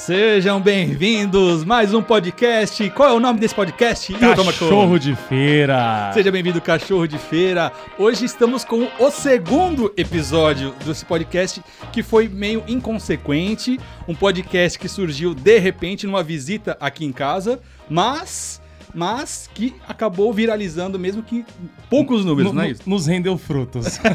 [0.00, 2.88] Sejam bem-vindos mais um podcast.
[2.88, 4.10] Qual é o nome desse podcast?
[4.14, 6.10] Cachorro de feira.
[6.14, 7.70] Seja bem-vindo, Cachorro de Feira.
[7.98, 13.78] Hoje estamos com o segundo episódio desse podcast que foi meio inconsequente,
[14.08, 18.58] um podcast que surgiu de repente numa visita aqui em casa, mas
[18.94, 21.44] mas que acabou viralizando mesmo que
[21.88, 22.82] poucos números, No- não é isso?
[22.88, 23.98] Nos rendeu frutos.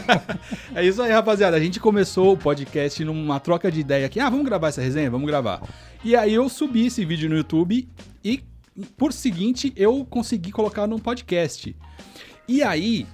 [0.76, 1.55] É isso aí, rapaziada.
[1.55, 4.20] A gente começou o podcast numa troca de ideia aqui.
[4.20, 5.09] Ah, vamos gravar essa resenha?
[5.09, 5.62] Vamos gravar.
[6.04, 7.88] E aí eu subi esse vídeo no YouTube
[8.23, 8.44] e,
[8.98, 11.76] por seguinte, eu consegui colocar num podcast.
[12.48, 13.07] E aí,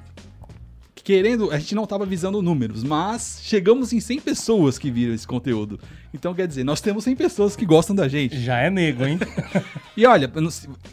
[1.04, 5.26] querendo, a gente não estava visando números, mas chegamos em 100 pessoas que viram esse
[5.27, 5.80] conteúdo.
[6.14, 8.40] Então, quer dizer, nós temos 100 pessoas que gostam da gente.
[8.40, 9.20] Já é nego, hein?
[9.98, 10.32] E olha,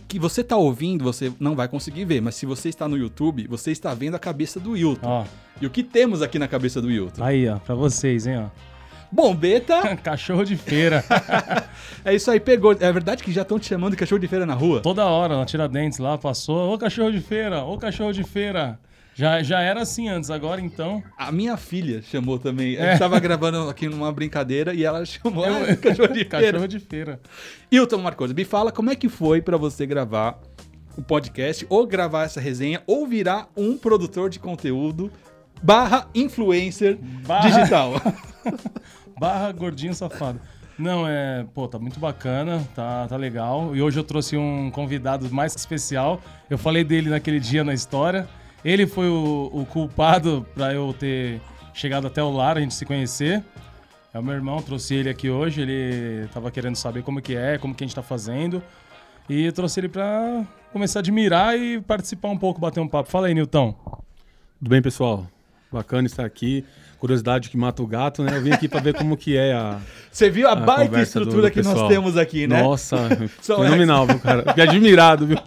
[0.09, 3.47] que você tá ouvindo, você não vai conseguir ver, mas se você está no YouTube,
[3.49, 5.07] você está vendo a cabeça do Wilton.
[5.07, 5.25] ó,
[5.61, 7.23] E o que temos aqui na cabeça do Wilton?
[7.23, 8.49] aí, ó, pra vocês, hein, ó.
[9.11, 11.05] Bombeta Cachorro de feira.
[12.05, 12.73] É isso aí, pegou.
[12.79, 14.81] É verdade que já estão te chamando de cachorro de feira na rua?
[14.81, 16.73] Toda hora, na Tiradentes lá, passou.
[16.73, 18.79] Ô, cachorro de feira, ô, cachorro de feira.
[19.19, 21.03] Já, já era assim antes, agora então.
[21.19, 22.77] A minha filha chamou também.
[22.77, 22.91] A É.
[22.91, 26.53] gente tava gravando aqui numa brincadeira e ela chamou Eu- ah, cachorro de feira.
[26.53, 27.21] Cachorro de feira.
[27.71, 30.39] Hilton Marcos, me fala como é que foi pra você gravar
[30.97, 35.11] o podcast, ou gravar essa resenha, ou virar um produtor de conteúdo
[35.61, 37.93] barra influencer Barra- digital.
[39.19, 40.41] Barra gordinho safado.
[40.79, 43.75] Não, é, pô, tá muito bacana, tá, tá legal.
[43.75, 46.21] E hoje eu trouxe um convidado mais que especial.
[46.49, 48.29] Eu falei dele naquele dia na história.
[48.65, 51.41] Ele foi o, o culpado pra eu ter
[51.73, 53.45] chegado até o lar, a gente se conhecer.
[54.13, 55.61] É o meu irmão, trouxe ele aqui hoje.
[55.61, 58.63] Ele tava querendo saber como que é, como que a gente tá fazendo.
[59.29, 63.11] E trouxe ele pra começar a admirar e participar um pouco, bater um papo.
[63.11, 63.73] Fala aí, Nilton.
[64.59, 65.27] Tudo bem, pessoal?
[65.71, 66.65] Bacana estar aqui.
[66.99, 68.37] Curiosidade que mata o gato, né?
[68.37, 69.79] Eu vim aqui para ver como que é a,
[70.11, 72.61] Você viu a, a baita conversa do- estrutura do que nós temos aqui, né?
[72.61, 72.97] Nossa,
[73.41, 74.43] fenomenal, viu, cara?
[74.43, 75.39] Fiquei admirado, viu?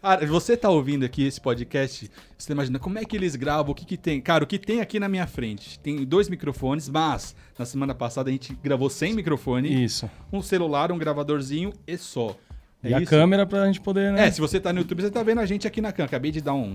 [0.00, 3.74] Cara, você tá ouvindo aqui esse podcast, você imagina como é que eles gravam, o
[3.74, 4.20] que que tem?
[4.20, 5.78] Cara, o que tem aqui na minha frente?
[5.78, 10.10] Tem dois microfones, mas na semana passada a gente gravou sem microfone, Isso.
[10.32, 12.34] um celular, um gravadorzinho e só.
[12.82, 13.10] É e a isso?
[13.10, 14.26] câmera pra gente poder, né?
[14.26, 16.06] É, se você tá no YouTube, você tá vendo a gente aqui na câmera.
[16.06, 16.74] Acabei de dar um,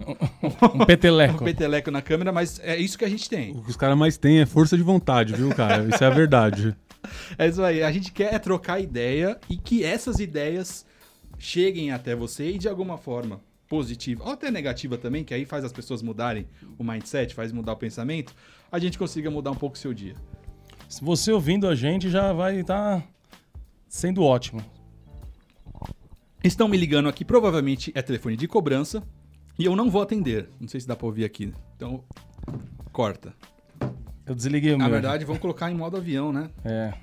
[0.73, 1.43] Um peteleco.
[1.43, 3.51] um peteleco na câmera, mas é isso que a gente tem.
[3.51, 5.83] O que os caras mais têm é força de vontade, viu, cara?
[5.83, 6.75] Isso é a verdade.
[7.37, 7.83] É isso aí.
[7.83, 10.85] A gente quer é trocar ideia e que essas ideias
[11.37, 13.39] cheguem até você e de alguma forma
[13.69, 16.47] positiva, ou até negativa também, que aí faz as pessoas mudarem
[16.77, 18.33] o mindset, faz mudar o pensamento,
[18.69, 20.15] a gente consiga mudar um pouco o seu dia.
[20.89, 23.05] Se você ouvindo a gente já vai estar
[23.87, 24.61] sendo ótimo.
[26.47, 29.03] Estão me ligando aqui, provavelmente é telefone de cobrança,
[29.59, 30.49] e eu não vou atender.
[30.59, 31.51] Não sei se dá pra ouvir aqui.
[31.75, 32.03] Então,
[32.91, 33.33] corta.
[34.25, 34.93] Eu desliguei o Na meu.
[34.93, 36.49] verdade, vamos colocar em modo avião, né?
[36.63, 36.93] É.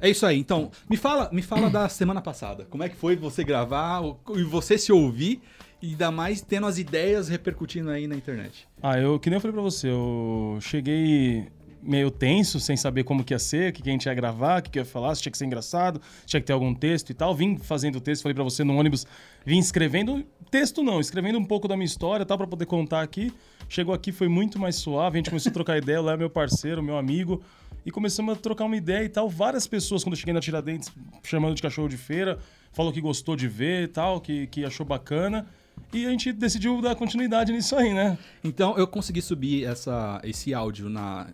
[0.00, 0.38] É isso aí.
[0.38, 2.64] Então, me fala, me fala da semana passada.
[2.66, 4.02] Como é que foi você gravar
[4.36, 5.40] e você se ouvir
[5.82, 8.68] e ainda mais tendo as ideias repercutindo aí na internet?
[8.80, 11.48] Ah, eu, que nem eu falei pra você, eu cheguei
[11.84, 14.60] meio tenso, sem saber como que ia ser, o que, que a gente ia gravar,
[14.60, 16.74] o que, que ia falar, se tinha que ser engraçado, se tinha que ter algum
[16.74, 17.34] texto e tal.
[17.34, 19.06] Vim fazendo o texto, falei pra você no ônibus,
[19.44, 23.32] vim escrevendo, texto não, escrevendo um pouco da minha história tal, pra poder contar aqui.
[23.68, 26.30] Chegou aqui, foi muito mais suave, a gente começou a trocar ideia, lá é meu
[26.30, 27.42] parceiro, meu amigo,
[27.84, 29.28] e começamos a trocar uma ideia e tal.
[29.28, 30.90] Várias pessoas, quando eu cheguei na Tiradentes,
[31.22, 32.38] chamando de cachorro de feira,
[32.72, 35.46] falou que gostou de ver e tal, que, que achou bacana.
[35.94, 38.18] E a gente decidiu dar continuidade nisso aí, né?
[38.42, 41.28] Então, eu consegui subir essa, esse áudio na,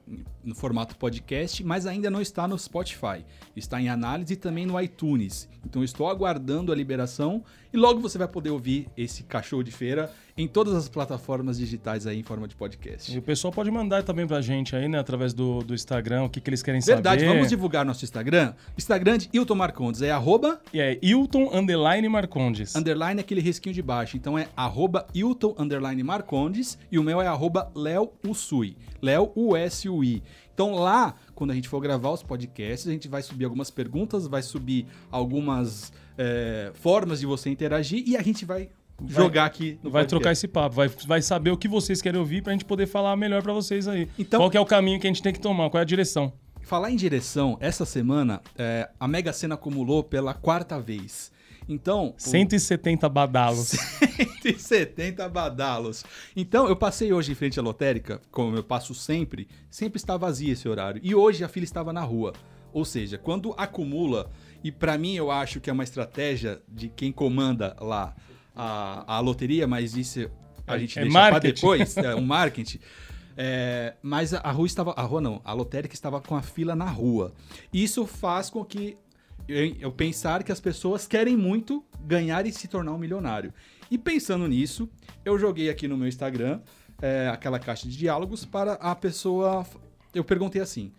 [0.44, 3.25] no formato podcast, mas ainda não está no Spotify.
[3.56, 5.48] Está em análise e também no iTunes.
[5.65, 10.10] Então, estou aguardando a liberação e logo você vai poder ouvir esse cachorro de feira
[10.36, 13.12] em todas as plataformas digitais aí em forma de podcast.
[13.14, 16.30] E o pessoal pode mandar também pra gente aí, né, através do, do Instagram, o
[16.30, 17.34] que, que eles querem Verdade, saber.
[17.34, 18.54] vamos divulgar nosso Instagram.
[18.76, 22.75] Instagram de Hilton Marcondes é arroba E é Hilton Underline Marcondes.
[22.75, 24.16] underline é aquele risquinho de baixo.
[24.16, 28.76] Então é arroba Hilton underline Marcondes e o meu é arroba Léo Usui.
[29.03, 30.22] Léo U-S-U-I.
[30.54, 34.27] Então lá, quando a gente for gravar os podcasts, a gente vai subir algumas perguntas,
[34.27, 35.92] vai subir algumas
[36.22, 38.69] é, formas de você interagir e a gente vai,
[39.09, 40.09] jogar aqui no vai podcast.
[40.09, 43.17] trocar esse papo, vai, vai saber o que vocês querem ouvir pra gente poder falar
[43.17, 44.07] melhor pra vocês aí.
[44.19, 46.31] Então- Qual é o caminho que a gente tem que tomar, qual é a direção.
[46.61, 51.33] Falar em direção, essa semana é, a Mega Sena acumulou pela quarta vez.
[51.67, 53.71] Então, o- 170 badalos.
[54.43, 56.05] 170 badalos.
[56.37, 60.53] Então, eu passei hoje em frente à lotérica, como eu passo sempre, sempre está vazio
[60.53, 61.01] esse horário.
[61.03, 62.33] E hoje a fila estava na rua.
[62.72, 64.31] Ou seja, quando acumula,
[64.62, 68.15] e pra mim eu acho que é uma estratégia de quem comanda lá
[68.54, 70.30] a, a loteria, mas isso
[70.66, 71.54] a É- gente é deixa pra marketing.
[71.54, 72.78] depois, é um marketing.
[73.36, 74.92] É, mas a rua estava.
[74.92, 77.33] A rua não, a lotérica estava com a fila na rua.
[77.72, 78.98] Isso faz com que
[79.48, 83.53] eu, eu pensar que as pessoas querem muito ganhar e se tornar um milionário.
[83.91, 84.89] E pensando nisso,
[85.24, 86.60] eu joguei aqui no meu Instagram
[87.01, 89.65] é, aquela caixa de diálogos para a pessoa.
[90.15, 90.92] Eu perguntei assim: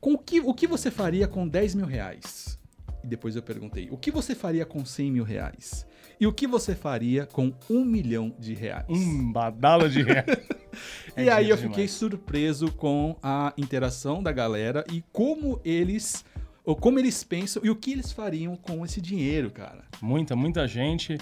[0.00, 2.58] com o, que, o que você faria com 10 mil reais?
[3.02, 5.86] E depois eu perguntei: o que você faria com 100 mil reais?
[6.20, 8.84] E o que você faria com um milhão de reais?
[8.88, 10.26] Um badalo de reais.
[11.16, 11.60] e É aí eu demais.
[11.74, 16.24] fiquei surpreso com a interação da galera e como eles.
[16.64, 19.82] Ou como eles pensam e o que eles fariam com esse dinheiro, cara.
[20.00, 21.18] Muita, muita gente.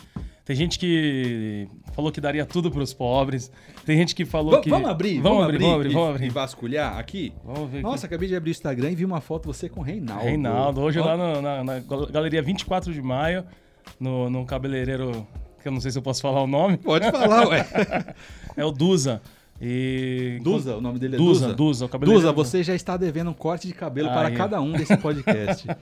[0.50, 3.52] Tem gente que falou que daria tudo pros pobres.
[3.86, 4.68] Tem gente que falou Va- que.
[4.68, 6.30] Vamos abrir, Vamos abrir, vamos abrir, e, vamos e abrir.
[6.30, 7.32] vasculhar aqui?
[7.44, 9.82] Vamos ver Nossa, acabei de abrir o Instagram e vi uma foto você com o
[9.84, 10.24] Reinaldo.
[10.24, 11.78] Reinaldo, hoje Ó, lá no- na, na
[12.10, 13.44] Galeria 24 de Maio,
[14.00, 15.24] no, no cabeleireiro,
[15.62, 17.64] que eu não sei se eu posso falar o nome, Pode falar, ué.
[18.56, 19.22] é o Duza.
[19.60, 20.40] E...
[20.42, 21.54] Duza, o nome dele é Duza, Duza.
[21.54, 22.26] Duza, o cabeleireiro.
[22.26, 24.34] Duza, você já está devendo um corte de cabelo para Aí.
[24.34, 25.66] cada um desse podcast.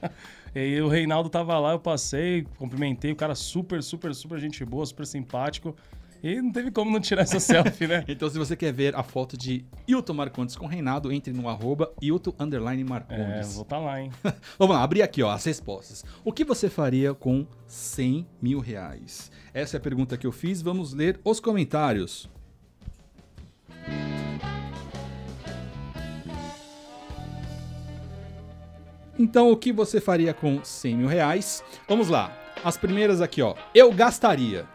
[0.54, 4.84] E o Reinaldo tava lá, eu passei, cumprimentei, o cara super, super, super gente boa,
[4.84, 5.76] super simpático.
[6.22, 8.02] E não teve como não tirar essa selfie, né?
[8.08, 11.92] então, se você quer ver a foto de Hilton Marcondes com Reinaldo, entre no arroba
[12.00, 13.54] Hilton underline É, Marcondes.
[13.54, 14.10] vou tá lá, hein?
[14.58, 16.04] Vamos lá, abrir aqui ó, as respostas.
[16.24, 19.30] O que você faria com 100 mil reais?
[19.54, 20.62] Essa é a pergunta que eu fiz.
[20.62, 22.28] Vamos ler os comentários.
[29.18, 31.64] Então, o que você faria com 100 mil reais?
[31.88, 32.32] Vamos lá.
[32.64, 33.54] As primeiras aqui, ó.
[33.74, 34.66] Eu gastaria.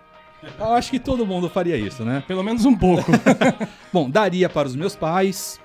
[0.60, 2.24] Eu acho que todo mundo faria isso, né?
[2.28, 3.12] Pelo menos um pouco.
[3.92, 5.60] Bom, daria para os meus pais,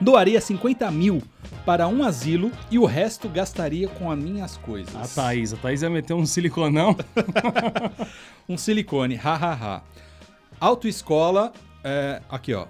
[0.00, 1.22] doaria 50 mil
[1.66, 4.94] para um asilo e o resto gastaria com as minhas coisas.
[4.96, 6.96] A Thaís, a Thaís ia meter um siliconão.
[8.48, 9.82] Um silicone, hahaha.
[10.60, 11.52] Autoescola,
[11.82, 12.66] é, aqui ó.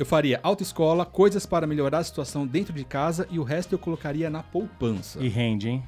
[0.00, 3.78] Eu faria autoescola, coisas para melhorar a situação dentro de casa e o resto eu
[3.78, 5.22] colocaria na poupança.
[5.22, 5.82] E rende, hein?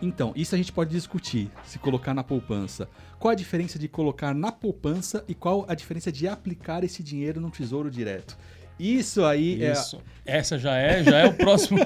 [0.00, 2.88] Então, isso a gente pode discutir, se colocar na poupança.
[3.18, 7.40] Qual a diferença de colocar na poupança e qual a diferença de aplicar esse dinheiro
[7.40, 8.38] no tesouro direto?
[8.78, 9.72] Isso aí é.
[9.72, 10.00] Isso.
[10.24, 11.80] Essa já é, já é o próximo.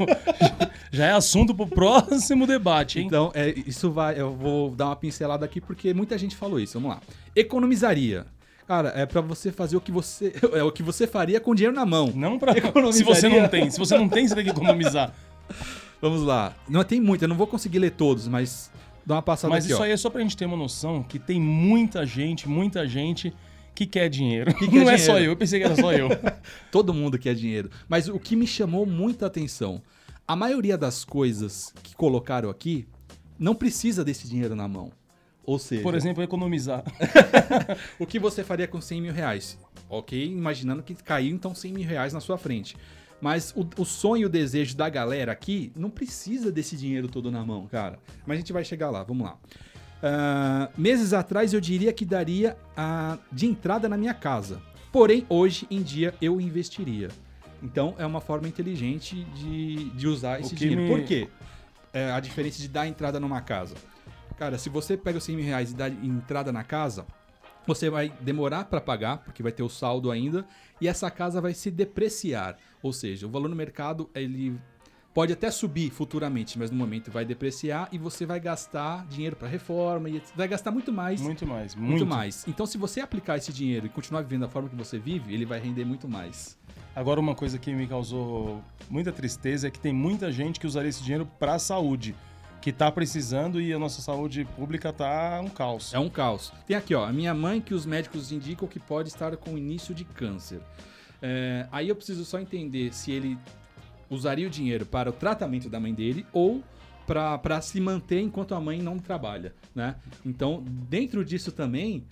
[0.92, 3.06] já é assunto pro próximo debate, hein?
[3.06, 4.20] Então, é, isso vai.
[4.20, 6.74] Eu vou dar uma pincelada aqui porque muita gente falou isso.
[6.74, 7.02] Vamos lá.
[7.34, 8.26] Economizaria.
[8.68, 10.34] Cara, é pra você fazer o que você.
[10.52, 12.12] É o que você faria com dinheiro na mão.
[12.14, 12.52] Não pra.
[12.58, 13.14] Economizaria.
[13.14, 13.70] Se você não tem.
[13.70, 15.14] Se você não tem, você tem que economizar.
[16.02, 16.54] Vamos lá.
[16.68, 18.70] Não tem muito, eu não vou conseguir ler todos, mas
[19.04, 19.84] dá uma passada Mas aqui, isso ó.
[19.84, 23.34] aí é só pra gente ter uma noção que tem muita gente, muita gente
[23.74, 24.54] que quer dinheiro.
[24.54, 24.98] quer não é dinheiro.
[24.98, 26.08] só eu, eu pensei que era só eu.
[26.70, 27.70] Todo mundo quer dinheiro.
[27.88, 29.82] Mas o que me chamou muita atenção,
[30.26, 32.86] a maioria das coisas que colocaram aqui
[33.38, 34.92] não precisa desse dinheiro na mão.
[35.48, 36.84] Ou seja, Por exemplo, economizar.
[37.98, 39.58] o que você faria com 100 mil reais?
[39.88, 42.76] Ok, imaginando que caiu então 100 mil reais na sua frente.
[43.18, 47.30] Mas o, o sonho e o desejo da galera aqui não precisa desse dinheiro todo
[47.30, 47.98] na mão, cara.
[48.26, 49.38] Mas a gente vai chegar lá, vamos lá.
[50.02, 54.60] Ah, meses atrás eu diria que daria a, de entrada na minha casa.
[54.92, 57.08] Porém, hoje em dia eu investiria.
[57.62, 60.82] Então é uma forma inteligente de, de usar esse dinheiro.
[60.82, 61.26] me- Por quê?
[61.92, 63.74] É, a diferença de dar entrada numa casa.
[64.38, 67.04] Cara, se você pega os 100 mil reais e dá entrada na casa,
[67.66, 70.46] você vai demorar para pagar, porque vai ter o saldo ainda,
[70.80, 72.56] e essa casa vai se depreciar.
[72.82, 74.58] Ou seja, o valor no mercado ele
[75.12, 79.48] pode até subir futuramente, mas no momento vai depreciar e você vai gastar dinheiro para
[79.48, 81.20] reforma e vai gastar muito mais.
[81.20, 82.46] Muito mais, muito muito, mais.
[82.46, 85.44] Então, se você aplicar esse dinheiro e continuar vivendo da forma que você vive, ele
[85.44, 86.56] vai render muito mais.
[86.94, 90.88] Agora, uma coisa que me causou muita tristeza é que tem muita gente que usaria
[90.88, 92.14] esse dinheiro pra saúde,
[92.60, 95.94] que tá precisando e a nossa saúde pública tá um caos.
[95.94, 96.52] É um caos.
[96.66, 99.94] Tem aqui, ó, a minha mãe que os médicos indicam que pode estar com início
[99.94, 100.60] de câncer.
[101.22, 103.38] É, aí eu preciso só entender se ele
[104.10, 106.62] usaria o dinheiro para o tratamento da mãe dele ou
[107.06, 109.96] para se manter enquanto a mãe não trabalha, né?
[110.26, 112.04] Então, dentro disso também,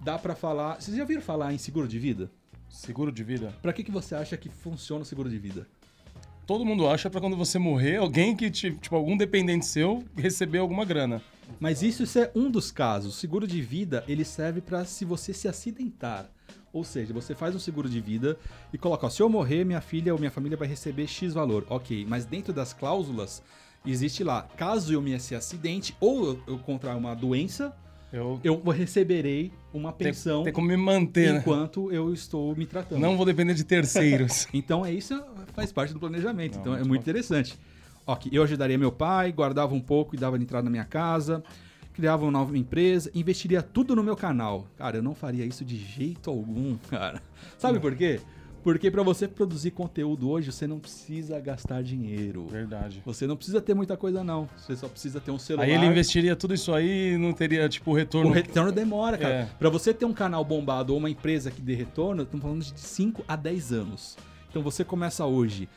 [0.00, 0.80] dá para falar...
[0.80, 2.30] Vocês já ouviram falar em seguro de vida?
[2.68, 3.52] Seguro de vida.
[3.60, 5.66] Para que, que você acha que funciona o seguro de vida?
[6.46, 10.58] Todo mundo acha pra quando você morrer, alguém que, te- tipo, algum dependente seu receber
[10.58, 11.20] alguma grana.
[11.58, 13.14] Mas isso, isso é um dos casos.
[13.14, 16.30] O seguro de vida, ele serve para se você se acidentar.
[16.72, 18.38] Ou seja, você faz um seguro de vida
[18.72, 21.66] e coloca, ó, se eu morrer, minha filha ou minha família vai receber X valor.
[21.68, 23.42] Ok, mas dentro das cláusulas,
[23.84, 27.74] existe lá, caso eu me acidente ou eu, eu contrair uma doença,
[28.12, 31.38] Eu eu receberei uma pensão tenho como me manter, né?
[31.40, 33.00] enquanto eu estou me tratando.
[33.00, 34.46] Não vou depender de terceiros.
[34.54, 35.22] Então, é isso
[35.54, 36.54] faz parte do planejamento.
[36.54, 37.10] Não, então, é muito muito bom.
[37.10, 37.58] interessante.
[38.06, 41.42] Ok, eu ajudaria meu pai, guardava um pouco e dava entrada na minha casa,
[41.92, 44.68] criava uma nova empresa, investiria tudo no meu canal.
[44.76, 47.20] Cara, eu não faria isso de jeito algum, cara.
[47.58, 48.20] Sabe por quê?
[48.66, 52.48] Porque pra você produzir conteúdo hoje, você não precisa gastar dinheiro.
[52.48, 53.00] Verdade.
[53.06, 54.48] Você não precisa ter muita coisa, não.
[54.56, 55.66] Você só precisa ter um celular.
[55.66, 58.28] Aí ele investiria tudo isso aí e não teria, tipo, retorno.
[58.28, 59.34] O retorno demora, cara.
[59.34, 59.48] É.
[59.56, 62.80] Pra você ter um canal bombado ou uma empresa que dê retorno, estamos falando de
[62.80, 64.16] 5 a 10 anos.
[64.50, 65.68] Então você começa hoje.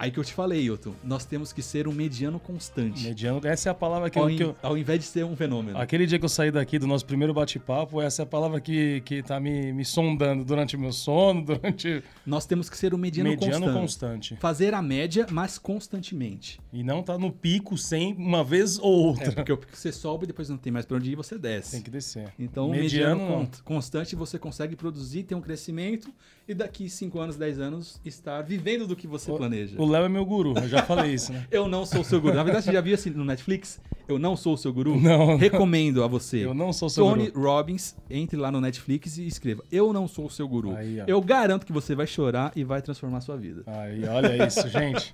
[0.00, 3.04] Aí que eu te falei, Hilton, nós temos que ser um mediano constante.
[3.04, 5.24] Mediano, essa é a palavra que, eu, Ao, in- que eu- ao invés de ser
[5.26, 5.76] um fenômeno.
[5.78, 9.02] Aquele dia que eu saí daqui do nosso primeiro bate-papo, essa é a palavra que,
[9.02, 12.02] que tá me, me sondando durante o meu sono, durante.
[12.24, 13.80] Nós temos que ser um mediano, mediano constante.
[13.80, 14.36] constante.
[14.36, 16.60] Fazer a média, mas constantemente.
[16.72, 19.28] E não tá no pico sem uma vez ou outra.
[19.28, 21.72] É, porque o que você sobe, depois não tem mais pra onde ir, você desce.
[21.72, 22.32] Tem que descer.
[22.38, 26.08] Então, mediano, mediano, con- constante, você consegue produzir, ter um crescimento
[26.48, 29.76] e daqui 5 anos, 10 anos, estar vivendo do que você planeja.
[29.78, 31.46] O Léo é meu guru, eu já falei isso, né?
[31.50, 32.34] Eu não sou seu guru.
[32.34, 33.80] Na verdade, você já viu assim no Netflix?
[34.08, 34.98] Eu não sou o seu guru?
[35.00, 35.36] Não, não.
[35.36, 36.44] Recomendo a você.
[36.44, 37.44] Eu não sou seu Tony guru.
[37.46, 39.62] Robbins, entre lá no Netflix e escreva.
[39.70, 40.74] Eu não sou o seu guru.
[40.76, 41.02] Aí.
[41.06, 43.62] Eu garanto que você vai chorar e vai transformar a sua vida.
[43.66, 45.12] Aí, olha isso, gente.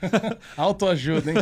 [0.56, 1.36] Autoajuda, hein?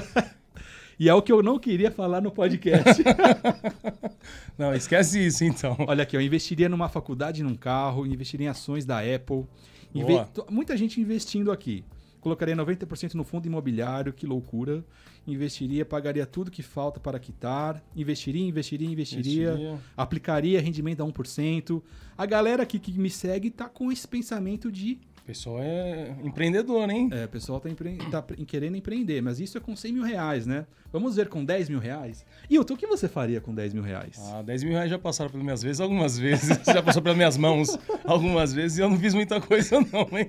[0.99, 3.03] E é o que eu não queria falar no podcast.
[4.59, 5.77] Não, esquece isso então.
[5.87, 9.47] Olha aqui, eu investiria numa faculdade, num carro, investiria em ações da Apple.
[9.95, 10.21] Inve-
[10.51, 11.85] Muita gente investindo aqui.
[12.29, 14.85] Colocaria 90% no fundo imobiliário, que loucura.
[15.27, 17.83] Investiria, pagaria tudo que falta para quitar.
[17.97, 19.49] Investiria, investiria, investiria.
[19.53, 19.79] Investiria.
[19.97, 21.83] Aplicaria rendimento a 1%.
[22.19, 24.99] A galera aqui que me segue tá com esse pensamento de.
[25.29, 27.11] O pessoal é empreendedor, hein?
[27.13, 30.47] É, o pessoal tá, empre- tá querendo empreender, mas isso é com 100 mil reais,
[30.47, 30.65] né?
[30.91, 32.25] Vamos ver com 10 mil reais.
[32.49, 34.19] E o que você faria com 10 mil reais?
[34.33, 36.49] Ah, 10 mil reais já passaram pelas minhas vezes algumas vezes.
[36.65, 40.27] já passou pelas minhas mãos algumas vezes e eu não fiz muita coisa, não, hein?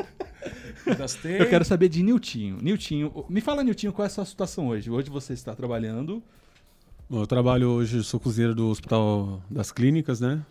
[0.97, 1.39] Gastei.
[1.41, 2.57] Eu quero saber de Niltinho.
[2.61, 4.91] Niltinho, me fala, Niltinho, qual é a sua situação hoje?
[4.91, 6.21] Hoje você está trabalhando.
[7.09, 10.41] Bom, eu trabalho hoje, sou cozinheiro do Hospital das Clínicas, né?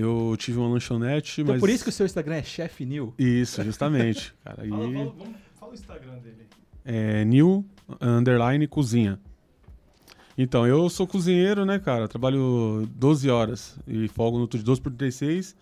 [0.00, 1.60] Eu tive uma lanchonete, Então mas...
[1.60, 3.12] por isso que o seu Instagram é Chef Nil.
[3.18, 4.32] Isso, justamente.
[4.44, 6.46] Cara, e Fala, fala, vamos- fala o Instagram dele.
[6.84, 7.64] é new
[8.00, 9.18] underline cozinha.
[10.36, 12.06] Então, eu sou cozinheiro, né, cara?
[12.06, 15.56] Trabalho 12 horas e folgo no de 12 por 36.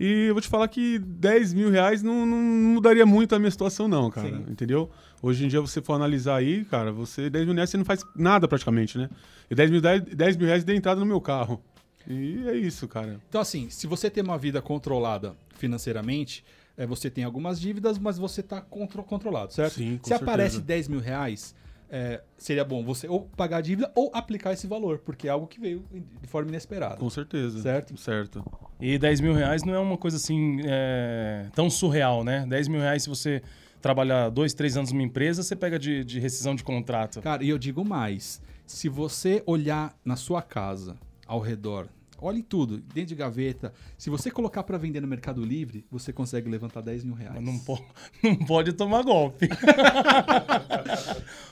[0.00, 3.50] E eu vou te falar que 10 mil reais não, não mudaria muito a minha
[3.50, 4.28] situação, não, cara.
[4.28, 4.44] Sim.
[4.48, 4.90] Entendeu?
[5.20, 8.02] Hoje em dia, você for analisar aí, cara, você 10 mil reais você não faz
[8.14, 9.10] nada praticamente, né?
[9.50, 11.62] E 10 mil, 10 mil reais de entrada no meu carro.
[12.06, 13.20] E é isso, cara.
[13.28, 16.44] Então, assim, se você tem uma vida controlada financeiramente,
[16.76, 19.74] é, você tem algumas dívidas, mas você está contro controlado, certo?
[19.74, 20.66] Sim, com se aparece certeza.
[20.66, 21.54] 10 mil reais,
[21.88, 25.46] é, seria bom você ou pagar a dívida ou aplicar esse valor, porque é algo
[25.46, 25.84] que veio
[26.20, 26.96] de forma inesperada.
[26.96, 27.60] Com certeza.
[27.60, 27.96] Certo.
[27.96, 28.44] Certo.
[28.80, 32.44] E 10 mil reais não é uma coisa assim é, tão surreal, né?
[32.48, 33.42] 10 mil reais, se você
[33.80, 37.20] trabalhar dois, três anos numa empresa, você pega de, de rescisão de contrato.
[37.22, 42.78] Cara, e eu digo mais: se você olhar na sua casa, ao redor, olhe tudo,
[42.78, 47.04] dentro de gaveta, se você colocar para vender no Mercado Livre, você consegue levantar 10
[47.04, 47.34] mil reais.
[47.34, 47.84] Mas não, po-
[48.22, 49.48] não pode tomar golpe.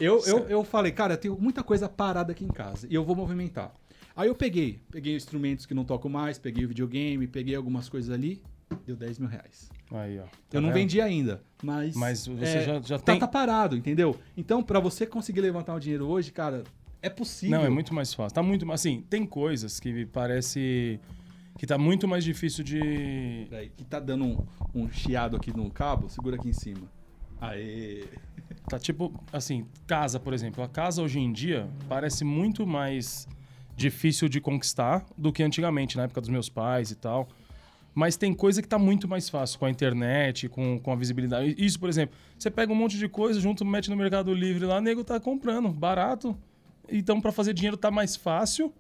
[0.00, 3.04] Eu, eu, eu falei, cara, eu tenho muita coisa parada aqui em casa e eu
[3.04, 3.73] vou movimentar.
[4.16, 8.11] Aí eu peguei, peguei instrumentos que não toco mais, peguei o videogame, peguei algumas coisas
[8.14, 8.43] ali,
[8.87, 9.71] deu 10 mil reais.
[9.90, 10.23] Aí, ó.
[10.25, 10.75] Tá eu não vendo?
[10.78, 11.95] vendi ainda, mas.
[11.97, 13.19] Mas você é, já, já tá, tem.
[13.19, 14.16] tá parado, entendeu?
[14.37, 16.64] Então, pra você conseguir levantar um dinheiro hoje, cara,
[17.05, 17.59] é possível.
[17.59, 18.35] Não, é muito mais fácil.
[18.35, 18.81] Tá muito mais.
[18.81, 20.99] Assim, tem coisas que parece
[21.59, 23.47] que tá muito mais difícil de.
[23.51, 24.39] Peraí, que tá dando um,
[24.75, 26.91] um chiado aqui no cabo, segura aqui em cima.
[27.41, 28.05] Aê!
[28.67, 30.65] Tá tipo, assim, casa, por exemplo.
[30.65, 33.29] A casa hoje em dia parece muito mais
[33.77, 37.29] difícil de conquistar do que antigamente, na época dos meus pais e tal.
[37.95, 41.55] Mas tem coisa que tá muito mais fácil com a internet, com, com a visibilidade.
[41.59, 44.81] Isso, por exemplo, você pega um monte de coisa, junto, mete no Mercado Livre lá,
[44.81, 46.35] nego tá comprando, barato.
[46.88, 48.73] Então, para fazer dinheiro tá mais fácil,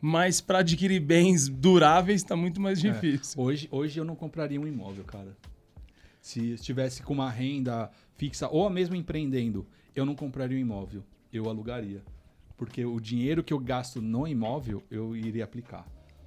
[0.00, 3.40] mas para adquirir bens duráveis tá muito mais difícil.
[3.40, 5.36] Hoje, hoje eu não compraria um imóvel, cara.
[6.20, 11.02] Se estivesse com uma renda fixa ou mesmo empreendendo, eu não compraria um imóvel.
[11.32, 12.02] Eu alugaria.
[12.56, 15.86] Porque o dinheiro que eu gasto no imóvel, eu iria aplicar.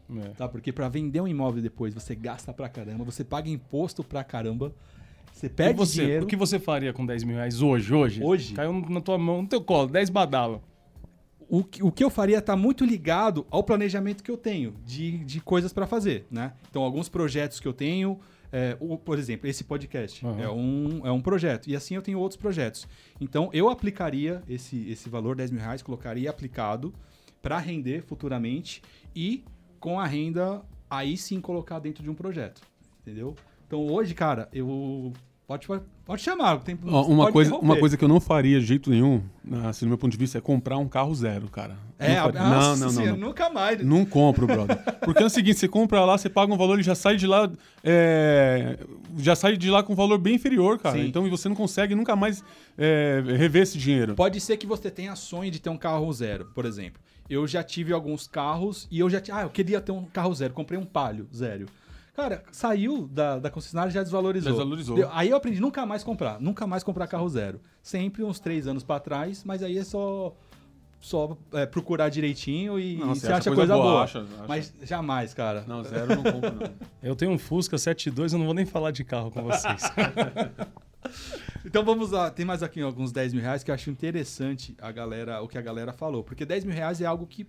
[0.09, 0.29] É.
[0.29, 0.47] Tá?
[0.47, 4.73] Porque para vender um imóvel depois, você gasta pra caramba, você paga imposto pra caramba,
[5.31, 6.25] você perde você, dinheiro.
[6.25, 7.93] o que você faria com 10 mil reais hoje?
[7.93, 8.23] Hoje?
[8.23, 8.53] Hoje?
[8.53, 10.61] Caiu na tua mão, no teu colo, 10 badalo.
[11.49, 15.19] O, que- o que eu faria está muito ligado ao planejamento que eu tenho de,
[15.23, 16.53] de coisas para fazer, né?
[16.69, 18.19] Então, alguns projetos que eu tenho,
[18.51, 20.41] é, o- por exemplo, esse podcast Aham.
[20.41, 21.69] é, um, é um projeto.
[21.69, 22.87] E assim eu tenho outros projetos.
[23.19, 26.93] Então, eu aplicaria esse, esse valor, 10 mil reais, colocaria aplicado
[27.41, 28.81] para render futuramente
[29.15, 29.43] e
[29.79, 32.61] com a renda, aí sim colocar dentro de um projeto.
[33.01, 33.35] Entendeu?
[33.67, 35.13] Então, hoje, cara, eu...
[35.47, 35.83] Pode, pode
[36.17, 36.57] chamar.
[36.59, 39.21] Tem, uma, pode coisa, uma coisa que eu não faria de jeito nenhum
[39.67, 41.77] assim, no meu ponto de vista, é comprar um carro zero, cara.
[41.97, 43.27] É, não, nossa não, não, não, senhora, não.
[43.27, 43.85] nunca mais.
[43.85, 44.77] Não compro, brother.
[45.03, 47.27] Porque é o seguinte, você compra lá, você paga um valor, ele já sai de
[47.27, 47.49] lá.
[47.83, 48.77] é,
[49.17, 50.97] já sai de lá com um valor bem inferior, cara.
[50.97, 51.07] Sim.
[51.07, 52.43] Então você não consegue nunca mais
[52.77, 54.15] é, rever esse dinheiro.
[54.15, 57.01] Pode ser que você tenha sonho de ter um carro zero, por exemplo.
[57.29, 59.37] Eu já tive alguns carros e eu já tinha.
[59.37, 60.53] Ah, eu queria ter um carro zero.
[60.53, 61.65] Comprei um palio zero.
[62.15, 64.51] Cara, saiu da, da concessionária já desvalorizou.
[64.51, 64.95] Desvalorizou.
[64.95, 66.39] Deu- Aí eu aprendi nunca mais comprar.
[66.39, 67.59] Nunca mais comprar carro zero.
[67.83, 70.33] Sempre uns três anos pra trás, mas aí é só.
[71.01, 74.03] Só é, procurar direitinho e Não, você acha, coisa, boa.
[74.05, 75.63] acha- acha- Mas jamais, cara.
[75.67, 76.71] Não, zero eu não compro, não.
[77.03, 79.81] Eu tenho um Fusca 72, eu não vou nem falar de carro com vocês.
[81.63, 84.91] Então vamos lá, tem mais aqui alguns 10 mil reais que eu acho interessante a
[84.91, 86.23] galera, o que a galera falou.
[86.23, 87.45] Porque 10 mil reais é algo que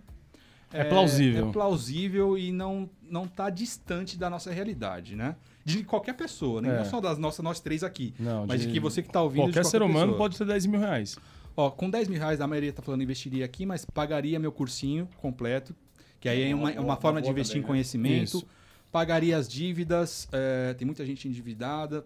[0.73, 1.49] É plausível.
[1.49, 5.37] É plausível e não, não tá distante da nossa realidade, né?
[5.64, 6.68] De qualquer pessoa, né?
[6.75, 6.76] É.
[6.78, 8.14] não só das nossas, nós três aqui.
[8.18, 9.46] Não, mas de de- que você que tá ouvindo.
[9.46, 10.18] de Qualquer ser humano pessoa.
[10.18, 11.16] pode ter 10 mil reais.
[11.56, 15.08] Ó, com 10 mil reais, a maioria tá falando investiria aqui, mas pagaria meu cursinho
[15.16, 15.75] completo,
[16.20, 18.25] que aí é uma, é uma forma de investir em conhecimento.
[18.38, 18.46] Isso.
[18.92, 22.04] Pagaria as dívidas, é, tem muita gente endividada.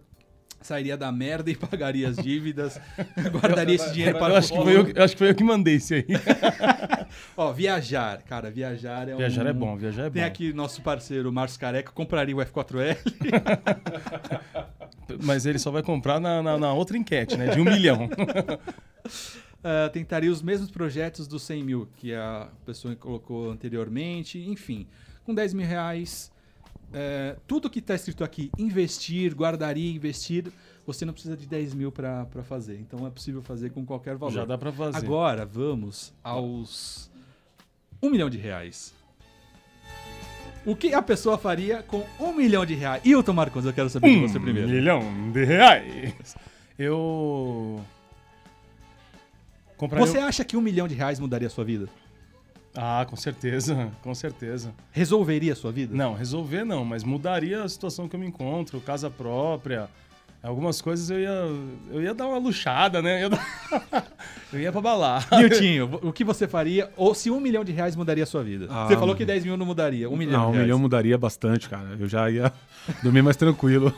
[0.61, 2.79] Sairia da merda e pagaria as dívidas.
[3.31, 5.35] guardaria esse dinheiro para Eu o acho, que foi eu, eu acho que foi eu
[5.35, 6.05] que mandei isso aí.
[7.35, 8.21] Ó, viajar.
[8.23, 9.17] Cara, viajar é um...
[9.17, 10.13] Viajar é bom, viajar é bom.
[10.13, 12.97] Tem aqui nosso parceiro Márcio Careca, compraria o F4L.
[15.23, 17.47] Mas ele só vai comprar na, na, na outra enquete, né?
[17.47, 18.09] De um milhão.
[19.63, 24.39] Ah, tentaria os mesmos projetos dos 100 mil que a pessoa colocou anteriormente.
[24.39, 24.87] Enfim,
[25.23, 26.31] com 10 mil reais,
[26.93, 30.51] é, tudo que está escrito aqui, investir, guardaria, investir,
[30.85, 32.79] você não precisa de 10 mil para fazer.
[32.79, 34.33] Então é possível fazer com qualquer valor.
[34.33, 34.97] Já dá pra fazer.
[34.97, 37.09] Agora vamos aos
[38.01, 38.93] 1 milhão de reais.
[40.65, 43.01] O que a pessoa faria com 1 milhão de reais?
[43.03, 44.67] Hilton Marcos, eu quero saber de você primeiro.
[44.67, 46.35] Um milhão de reais.
[46.77, 47.81] Eu.
[49.77, 50.05] Compraria.
[50.05, 51.89] Você acha que 1 milhão de reais mudaria a sua vida?
[52.75, 54.73] Ah, com certeza, com certeza.
[54.91, 55.95] Resolveria a sua vida?
[55.95, 59.89] Não, resolver não, mas mudaria a situação que eu me encontro, casa própria.
[60.43, 61.45] Algumas coisas eu ia,
[61.91, 63.17] eu ia dar uma luxada, né?
[63.17, 64.07] Eu ia, dar-
[64.51, 65.37] eu ia pra balada.
[65.37, 66.89] Niltinho, o que você faria?
[66.97, 68.65] Ou se um milhão de reais mudaria a sua vida?
[68.67, 70.09] Ah, você falou que 10 mil não mudaria.
[70.09, 70.65] Um milhão Não, de um reais.
[70.65, 71.95] milhão mudaria bastante, cara.
[71.99, 72.51] Eu já ia
[73.03, 73.93] dormir mais tranquilo.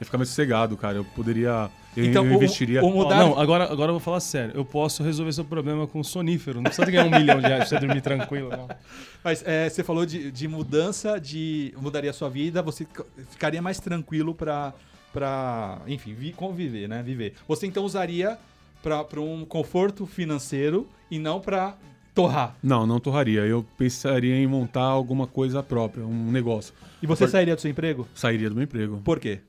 [0.00, 0.96] Ia ficar mais sossegado, cara.
[0.98, 1.70] Eu poderia.
[1.96, 2.82] Eu, Então, eu o- investiria.
[2.82, 4.52] o- Ó, mudar- não, agora, agora eu vou falar sério.
[4.54, 6.56] Eu posso resolver seu problema com sonífero.
[6.58, 8.68] Não precisa ganhar um milhão de reais pra você dormir tranquilo, não.
[9.24, 12.86] Mas é, você falou de, de mudança, de mudaria a sua vida, você
[13.30, 14.72] ficaria mais tranquilo pra,
[15.12, 17.02] pra enfim, vi- conviver, né?
[17.02, 17.34] Viver.
[17.48, 18.38] Você então usaria
[18.82, 21.74] pra, pra um conforto financeiro e não pra
[22.14, 22.56] torrar.
[22.62, 23.40] Não, não torraria.
[23.40, 26.72] Eu pensaria em montar alguma coisa própria, um negócio.
[27.02, 28.06] E você Por- sairia do seu emprego?
[28.14, 29.00] Sairia do meu emprego.
[29.04, 29.40] Por quê?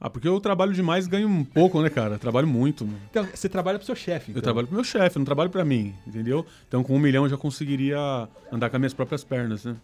[0.00, 2.18] Ah, porque eu trabalho demais e ganho um pouco, né, cara?
[2.18, 2.86] Trabalho muito.
[2.86, 2.98] mano.
[3.10, 4.30] Então, você trabalha pro seu chefe.
[4.30, 4.42] Eu então.
[4.42, 6.46] trabalho pro meu chefe, não trabalho pra mim, entendeu?
[6.66, 7.98] Então com um milhão eu já conseguiria
[8.50, 9.76] andar com as minhas próprias pernas, né?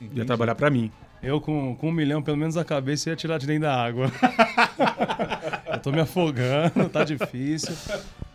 [0.00, 0.20] Entendi.
[0.20, 0.90] Ia trabalhar pra mim.
[1.22, 4.10] Eu com, com um milhão, pelo menos a cabeça, ia tirar de dentro da água.
[5.72, 7.74] eu tô me afogando, tá difícil.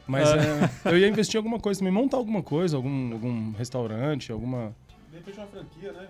[0.07, 4.31] Mas é, eu ia investir em alguma coisa também, montar alguma coisa, algum, algum restaurante,
[4.31, 4.75] alguma
[5.11, 6.07] De repente uma franquia, né?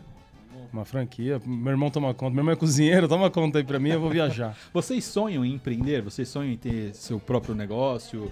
[0.71, 1.41] Uma franquia.
[1.45, 2.31] Meu irmão toma conta.
[2.31, 4.57] Meu irmão é cozinheiro, toma conta aí pra mim, eu vou viajar.
[4.73, 6.01] Vocês sonham em empreender?
[6.01, 8.31] Vocês sonham em ter seu próprio negócio?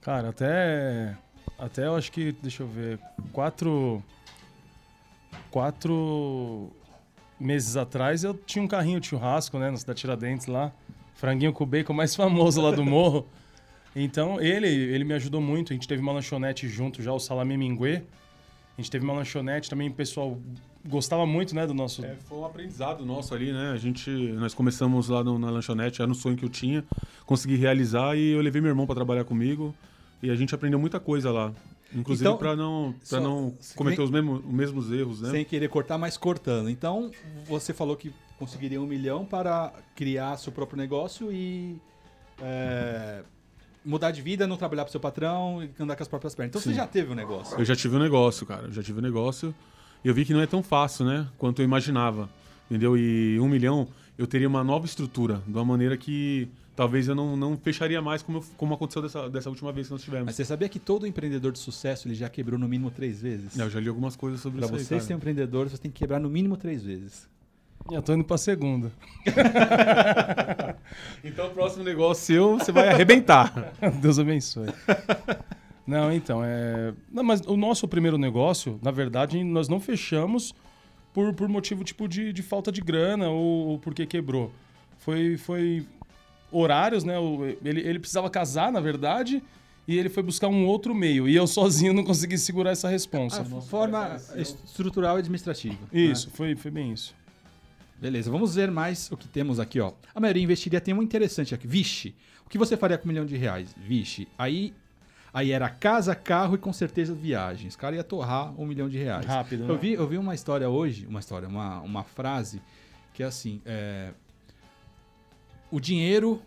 [0.00, 1.16] Cara, até.
[1.58, 2.32] Até eu acho que.
[2.42, 2.98] Deixa eu ver.
[3.32, 4.02] Quatro.
[5.50, 6.70] Quatro
[7.38, 9.70] meses atrás eu tinha um carrinho de churrasco, né?
[9.70, 10.72] Na cidade Tiradentes lá.
[11.14, 13.26] Franguinho com bacon mais famoso lá do morro.
[13.94, 15.72] Então, ele, ele me ajudou muito.
[15.72, 18.02] A gente teve uma lanchonete junto já, o Salame Minguê.
[18.76, 20.38] A gente teve uma lanchonete também, o pessoal
[20.86, 22.04] gostava muito, né, do nosso.
[22.04, 23.70] É, foi um aprendizado nosso ali, né?
[23.72, 26.84] A gente, nós começamos lá no- na lanchonete, era um sonho que eu tinha,
[27.26, 29.74] consegui realizar e eu levei meu irmão pra trabalhar comigo
[30.22, 31.52] e a gente aprendeu muita coisa lá.
[31.94, 35.20] Inclusive Então, pra não, só- pra não se cometer vem- os mesmos, os mesmos erros,
[35.20, 35.30] né?
[35.30, 36.70] Sem querer cortar, mas cortando.
[36.70, 37.10] Então,
[37.46, 41.76] você falou que conseguiria um milhão para criar seu próprio negócio e
[42.40, 43.22] é,
[43.84, 46.50] mudar de vida, não trabalhar pro seu patrão e andar com as próprias pernas.
[46.50, 46.74] Então, você Sim.
[46.76, 47.58] já teve um negócio.
[47.58, 48.68] Eu já tive um negócio, cara.
[48.68, 49.54] Eu já tive um negócio.
[50.04, 51.26] Eu vi que não é tão fácil, né?
[51.38, 52.28] Quanto eu imaginava.
[52.70, 52.96] Entendeu?
[52.96, 53.86] E um milhão,
[54.18, 55.42] eu teria uma nova estrutura.
[55.46, 59.28] De uma maneira que talvez eu não, não fecharia mais como, eu- como aconteceu dessa,
[59.28, 60.26] dessa última vez que nós tivemos.
[60.26, 63.58] Mas você sabia que todo empreendedor de sucesso ele já quebrou no mínimo três vezes?
[63.58, 65.00] Eu já li algumas coisas sobre Para isso aí, você cara.
[65.06, 67.28] ser um empreendedor, você tem que quebrar no mínimo três vezes.
[67.90, 68.90] Eu tô indo pra segunda.
[71.24, 73.72] Então o próximo negócio seu, você vai arrebentar.
[74.00, 74.68] Deus abençoe.
[75.86, 76.94] Não, então, é.
[77.10, 80.54] Não, mas o nosso primeiro negócio, na verdade, nós não fechamos
[81.12, 84.52] por, por motivo tipo de, de falta de grana ou, ou porque quebrou.
[84.98, 85.84] Foi, foi
[86.50, 87.14] horários, né?
[87.64, 89.42] Ele, ele precisava casar, na verdade,
[89.86, 91.28] e ele foi buscar um outro meio.
[91.28, 93.42] E eu sozinho não consegui segurar essa responsa.
[93.42, 95.78] A forma estrutural e administrativa.
[95.92, 96.32] Isso, né?
[96.36, 97.14] foi, foi bem isso.
[98.00, 99.92] Beleza, vamos ver mais o que temos aqui, ó.
[100.14, 101.66] A maioria investiria, tem um interessante aqui.
[101.66, 102.14] Vixe,
[102.44, 103.74] o que você faria com um milhão de reais?
[103.76, 104.74] Vixe, aí,
[105.32, 107.74] aí era casa, carro e com certeza viagens.
[107.74, 109.24] O cara ia torrar um milhão de reais.
[109.26, 109.78] Rápido, Eu né?
[109.80, 112.60] vi, eu vi uma história hoje, uma história, uma, uma frase
[113.14, 114.12] que é assim: é,
[115.70, 116.42] o dinheiro.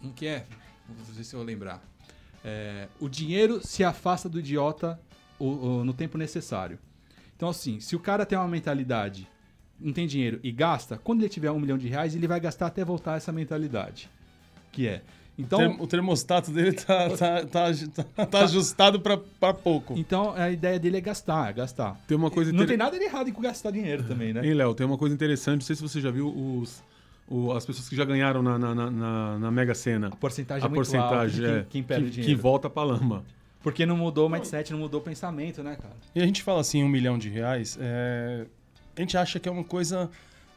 [0.00, 0.46] Como que é?
[0.88, 1.82] Não sei se eu vou lembrar.
[2.44, 4.98] É, o dinheiro se afasta do idiota
[5.38, 5.44] o-
[5.80, 6.78] o- no tempo necessário.
[7.36, 9.28] Então, assim, se o cara tem uma mentalidade,
[9.78, 12.66] não tem dinheiro e gasta, quando ele tiver um milhão de reais, ele vai gastar
[12.68, 14.08] até voltar essa mentalidade.
[14.72, 15.02] Que é.
[15.38, 17.70] Então, o termostato dele tá, tá, tá,
[18.16, 19.94] tá- tá ajustado pra, pra pouco.
[19.96, 21.96] então a ideia dele é gastar, é gastar.
[22.08, 24.44] Tem uma coisa Não inter- tem nada de errado em gastar dinheiro também, né?
[24.44, 26.82] Hein, Léo, tem uma coisa interessante, não sei se você já viu os,
[27.28, 30.08] o- as pessoas que já ganharam na, na, na- na- Mega Sena.
[30.08, 32.34] A porcentagem A é muito porcentagem alta de é quem, quem perde que, dinheiro.
[32.36, 33.22] que volta pra lama.
[33.62, 35.94] Porque não mudou o mindset, não mudou o pensamento, né, cara?
[36.14, 38.44] E a gente fala assim, um milhão de reais, é,
[38.96, 40.10] a gente acha que é uma coisa.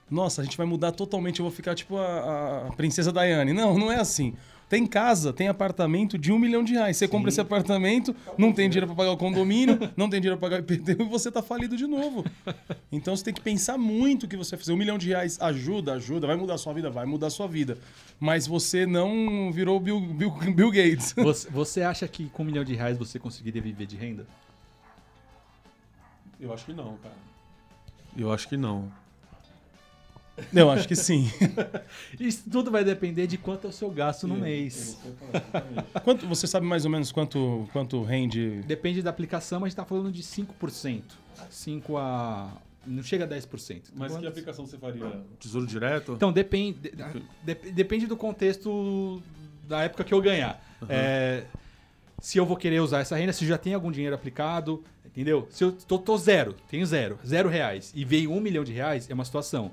[0.10, 3.54] Nossa, a gente vai mudar totalmente, eu vou ficar tipo a, a princesa Diane.
[3.54, 4.34] Não, não é assim.
[4.72, 6.96] Tem casa, tem apartamento de um milhão de reais.
[6.96, 10.50] Você compra esse apartamento, não tem dinheiro para pagar o condomínio, não tem dinheiro para
[10.50, 12.24] pagar o IPTU e você tá falido de novo.
[12.90, 14.72] Então você tem que pensar muito o que você vai fazer.
[14.72, 17.50] Um milhão de reais ajuda, ajuda, vai mudar a sua vida, vai mudar a sua
[17.50, 17.78] vida.
[18.18, 21.12] Mas você não virou Bill, Bill, Bill Gates.
[21.22, 24.26] Você, você acha que com um milhão de reais você conseguiria viver de renda?
[26.40, 27.16] Eu acho que não, cara.
[28.16, 28.90] Eu acho que não.
[30.54, 31.30] Eu acho que sim.
[32.20, 34.98] Isso tudo vai depender de quanto é o seu gasto no mês.
[36.04, 39.76] Quanto, você sabe mais ou menos quanto, quanto rende Depende da aplicação, mas a gente
[39.78, 41.02] tá falando de 5%.
[41.50, 42.52] 5 a.
[42.86, 43.50] Não chega a 10%.
[43.94, 44.28] Mas que Quantos?
[44.28, 45.22] aplicação você faria?
[45.40, 46.14] Tesouro direto?
[46.14, 46.92] Então, depende,
[47.44, 49.22] de- depende do contexto
[49.68, 50.60] da época que eu ganhar.
[50.90, 51.44] É,
[52.20, 55.48] se eu vou querer usar essa renda, se já tem algum dinheiro aplicado, entendeu?
[55.52, 59.08] Se eu tô, tô zero, tenho zero, zero reais, e veio um milhão de reais,
[59.10, 59.72] é uma situação.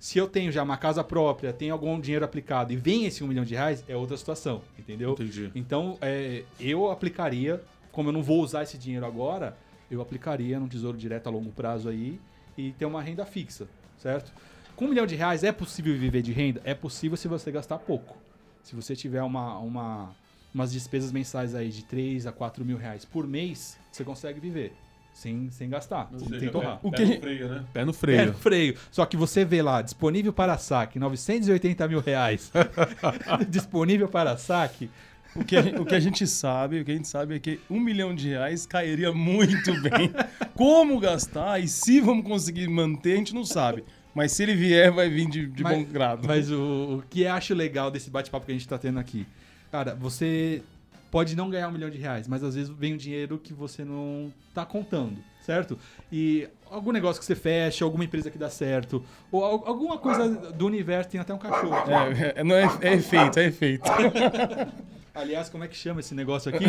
[0.00, 3.26] Se eu tenho já uma casa própria, tenho algum dinheiro aplicado e vem esse um
[3.26, 5.12] milhão de reais, é outra situação, entendeu?
[5.12, 5.50] Entendi.
[5.54, 9.54] Então, é, eu aplicaria, como eu não vou usar esse dinheiro agora,
[9.90, 12.18] eu aplicaria num tesouro direto a longo prazo aí
[12.56, 14.32] e ter uma renda fixa, certo?
[14.74, 16.62] Com um milhão de reais é possível viver de renda?
[16.64, 18.16] É possível se você gastar pouco.
[18.62, 20.16] Se você tiver uma, uma,
[20.54, 24.72] umas despesas mensais aí de 3 a 4 mil reais por mês, você consegue viver.
[25.12, 26.78] Sem, sem gastar, sem torrar.
[26.82, 27.64] O Pé que- no freio, né?
[27.74, 28.26] Pé no É, freio.
[28.28, 28.74] no freio.
[28.90, 32.50] Só que você vê lá, disponível para saque, 980 mil reais.
[33.48, 34.90] disponível para saque.
[35.36, 37.78] O que, o que a gente sabe, o que a gente sabe é que um
[37.78, 40.10] milhão de reais cairia muito bem.
[40.54, 43.84] Como gastar e se vamos conseguir manter, a gente não sabe.
[44.12, 46.26] Mas se ele vier, vai vir de, de bom grado.
[46.26, 49.24] Mas o, o que eu acho legal desse bate-papo que a gente tá tendo aqui,
[49.70, 50.62] cara, você
[51.10, 53.84] pode não ganhar um milhão de reais, mas às vezes vem um dinheiro que você
[53.84, 55.78] não tá contando, certo?
[56.12, 60.28] E algum negócio que você fecha, alguma empresa que dá certo, ou al- alguma coisa
[60.28, 61.74] do universo, tem até um cachorro.
[61.74, 63.90] É, é, não é, é efeito, é efeito.
[65.12, 66.64] Aliás, como é que chama esse negócio aqui?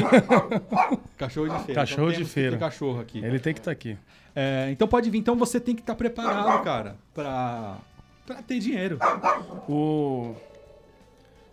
[1.18, 1.82] cachorro de feira.
[1.82, 2.58] Cachorro de temos que feira.
[2.58, 3.20] cachorro aqui.
[3.24, 3.96] Ele tem que estar aqui.
[4.36, 5.20] É, então pode vir.
[5.20, 7.78] Então você tem que estar preparado, cara, pra
[8.48, 8.98] ter dinheiro.
[9.70, 10.34] O,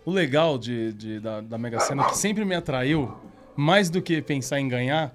[0.09, 3.13] o legal de, de- da, da Mega Sena, que sempre me atraiu,
[3.55, 5.15] mais do que pensar em ganhar,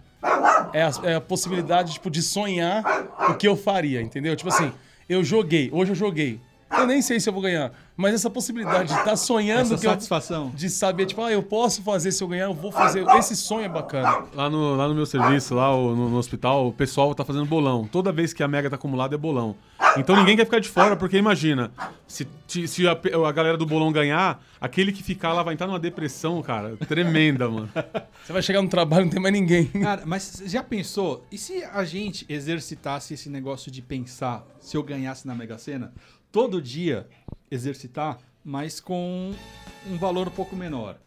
[0.71, 2.83] é a, é a possibilidade tipo, de sonhar
[3.31, 4.35] o que eu faria, entendeu?
[4.35, 4.71] Tipo assim,
[5.09, 6.39] eu joguei, hoje eu joguei.
[6.77, 9.85] Eu nem sei se eu vou ganhar, mas essa possibilidade de estar sonhando Essa que
[9.85, 10.51] eu, satisfação.
[10.55, 13.05] de saber, tipo, ah, eu posso fazer, se eu ganhar, eu vou fazer.
[13.17, 14.23] Esse sonho é bacana.
[14.33, 17.87] Lá no, lá no meu serviço, lá no, no hospital, o pessoal tá fazendo bolão.
[17.91, 19.55] Toda vez que a mega tá acumulada é bolão.
[19.97, 21.71] Então ninguém quer ficar de fora, porque imagina,
[22.07, 22.27] se,
[22.67, 22.93] se a,
[23.27, 27.47] a galera do bolão ganhar, aquele que ficar lá vai entrar numa depressão, cara, tremenda,
[27.47, 27.69] mano.
[28.25, 29.65] Você vai chegar no trabalho e não tem mais ninguém.
[29.67, 31.25] Cara, mas já pensou?
[31.31, 35.93] E se a gente exercitasse esse negócio de pensar se eu ganhasse na Mega Sena?
[36.33, 37.05] Todo dia
[37.51, 39.33] exercitar, mas com
[39.87, 40.97] um valor um pouco menor.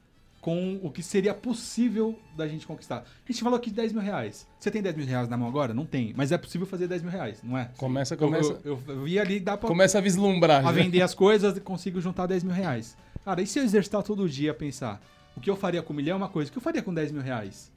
[0.41, 2.99] Com o que seria possível da gente conquistar.
[2.99, 4.47] A gente falou aqui de 10 mil reais.
[4.57, 5.75] Você tem 10 mil reais na mão agora?
[5.75, 6.15] Não tem.
[6.17, 7.73] Mas é possível fazer 10 mil reais, não é?
[7.77, 10.65] Começa, começa, eu, eu, eu vi ali, dá pra, começa a vislumbrar.
[10.65, 12.97] a vender as coisas e consigo juntar 10 mil reais.
[13.25, 15.03] Cara, e se eu exercitar todo dia, pensar
[15.37, 16.95] o que eu faria com um milhão é uma coisa, o que eu faria com
[16.95, 17.73] 10 mil reais?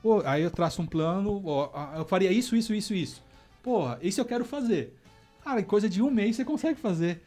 [0.00, 3.22] Pô, aí eu traço um plano, ó, ah, eu faria isso, isso, isso, isso.
[3.60, 4.96] Porra, isso eu quero fazer.
[5.44, 7.20] Cara, em coisa de um mês você consegue fazer.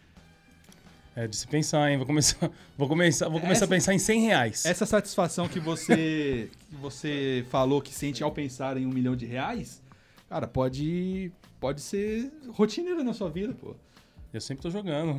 [1.15, 1.97] É de se pensar, hein?
[1.97, 4.65] Vou começar, vou começar, vou começar Essa- a pensar em 100 reais.
[4.65, 9.25] Essa satisfação que você, que você falou que sente ao pensar em um milhão de
[9.25, 9.82] reais,
[10.30, 13.75] cara, pode, pode ser rotineira na sua vida, pô.
[14.34, 15.17] Eu sempre tô jogando.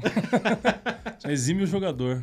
[1.19, 2.23] Sou exímio jogador.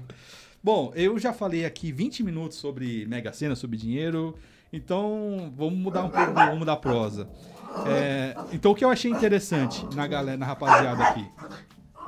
[0.64, 4.38] Bom, eu já falei aqui 20 minutos sobre Mega Sena, sobre dinheiro.
[4.72, 7.28] Então, vamos mudar um pouco, vamos mudar a prosa.
[7.88, 11.28] É, então, o que eu achei interessante na galera, na rapaziada aqui.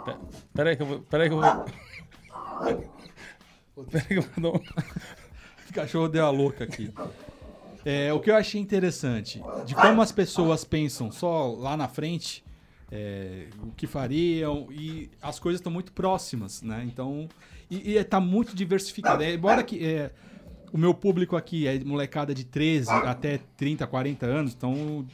[0.06, 0.16] Pe-
[0.54, 1.00] Pera aí que eu vou.
[1.02, 1.66] Pera aí que eu vou.
[3.92, 4.64] Pera aí que eu vou dar um-
[5.70, 6.94] O cachorro deu a louca aqui.
[7.84, 12.44] É, o que eu achei interessante, de como as pessoas pensam só lá na frente,
[12.92, 16.84] é, o que fariam, e as coisas estão muito próximas, né?
[16.86, 17.28] Então,
[17.70, 19.22] e, e tá muito diversificado.
[19.22, 20.12] É, embora que é,
[20.72, 25.06] o meu público aqui é molecada de 13 até 30, 40 anos, então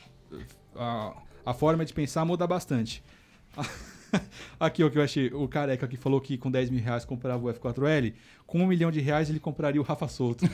[0.75, 1.13] a,
[1.45, 3.03] a forma de pensar muda bastante.
[4.59, 7.45] Aqui o que eu achei, o careca que falou que com 10 mil reais comprava
[7.45, 8.13] o F4L,
[8.45, 10.45] com um milhão de reais ele compraria o Rafa Souto.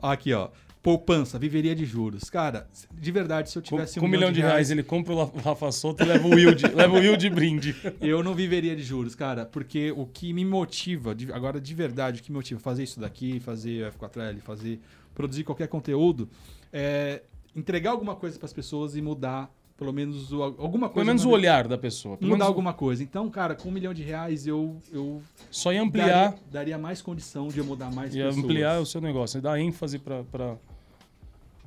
[0.00, 0.48] Aqui, ó.
[0.82, 2.30] Poupança, viveria de juros.
[2.30, 5.38] Cara, de verdade, se eu tivesse com um milhão de reais, ele compra o o
[5.40, 7.76] Rafa Souto e leva o Will de, leva o Will de brinde.
[8.00, 12.24] Eu não viveria de juros, cara, porque o que me motiva, agora de verdade, o
[12.24, 14.80] que me motiva fazer isso daqui, fazer F4L, fazer
[15.20, 16.28] produzir qualquer conteúdo,
[16.72, 17.22] é
[17.54, 20.94] entregar alguma coisa para as pessoas e mudar pelo menos o- alguma coisa.
[20.94, 22.14] Pelo menos o olhar da pessoa.
[22.16, 23.02] Mudar menos alguma coisa.
[23.02, 27.00] Então, cara, com um milhão de reais eu, eu Só ia ampliar, daria, daria mais
[27.00, 28.44] condição de eu mudar mais ia pessoas.
[28.44, 30.56] ampliar o seu negócio, dar ênfase pra, pra...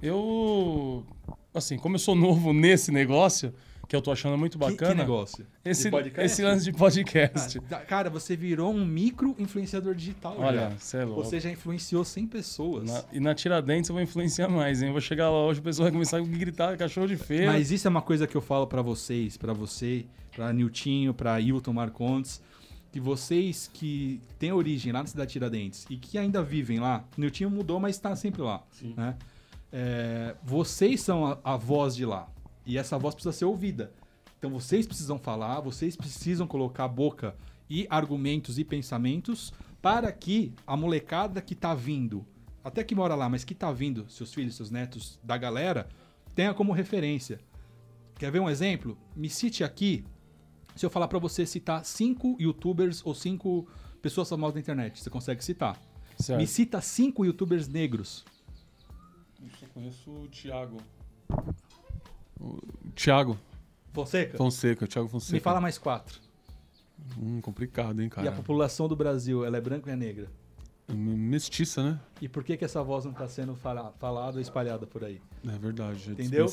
[0.02, 1.04] Eu...
[1.54, 3.54] Assim, como eu sou novo nesse negócio,
[3.93, 4.91] que eu tô achando muito Que- bacana...
[4.91, 5.45] Que, negócio?
[5.63, 7.60] Esse, esse lance de podcast.
[7.69, 10.36] Ah, cara, você virou um micro influenciador digital.
[10.39, 11.23] Olha, você é louco.
[11.23, 12.89] Você já influenciou 100 pessoas.
[12.89, 14.88] Na- e na Tiradentes eu vou influenciar mais, hein?
[14.88, 17.51] Eu vou chegar lá hoje, o pessoal vai começar a gritar cachorro de feira.
[17.51, 21.39] Mas isso é uma coisa que eu falo pra vocês, pra você, pra Niltinho, pra
[21.39, 22.41] Hilton Marcondes,
[22.91, 27.03] que vocês que têm origem lá na cidade de Tiradentes e que ainda vivem lá,
[27.15, 28.63] Niltinho mudou, mas está sempre lá,
[28.97, 29.15] né?
[29.71, 32.27] É, vocês são a, a voz de lá
[32.65, 33.91] e essa voz precisa ser ouvida.
[34.38, 37.36] Então vocês precisam falar, vocês precisam colocar a boca
[37.69, 42.26] e argumentos e pensamentos para que a molecada que tá vindo,
[42.63, 45.88] até que mora lá, mas que tá vindo, seus filhos, seus netos, da galera,
[46.36, 47.39] tenha como referência.
[48.17, 48.97] Quer ver um exemplo?
[49.15, 50.06] Me cite aqui,
[50.76, 53.67] se eu falar pra você citar cinco youtubers ou cinco
[54.02, 55.80] pessoas famosas da internet, você consegue citar.
[56.17, 56.39] Certo.
[56.39, 58.26] Me cita cinco youtubers negros.
[59.41, 60.78] Eu só conheço o Thiago.
[62.95, 63.38] Thiago
[63.91, 64.38] Fonseca?
[64.38, 65.34] Fonseca, Thiago Fonseca.
[65.34, 66.19] Me fala mais quatro.
[67.17, 68.29] Hum, complicado, hein, E cara.
[68.29, 70.27] a população do Brasil, ela é branca ou é negra?
[70.93, 71.99] Mestiça, né?
[72.21, 75.19] E por que, que essa voz não tá sendo fala- falada ou espalhada por aí?
[75.47, 76.10] É verdade.
[76.10, 76.45] é Entendeu?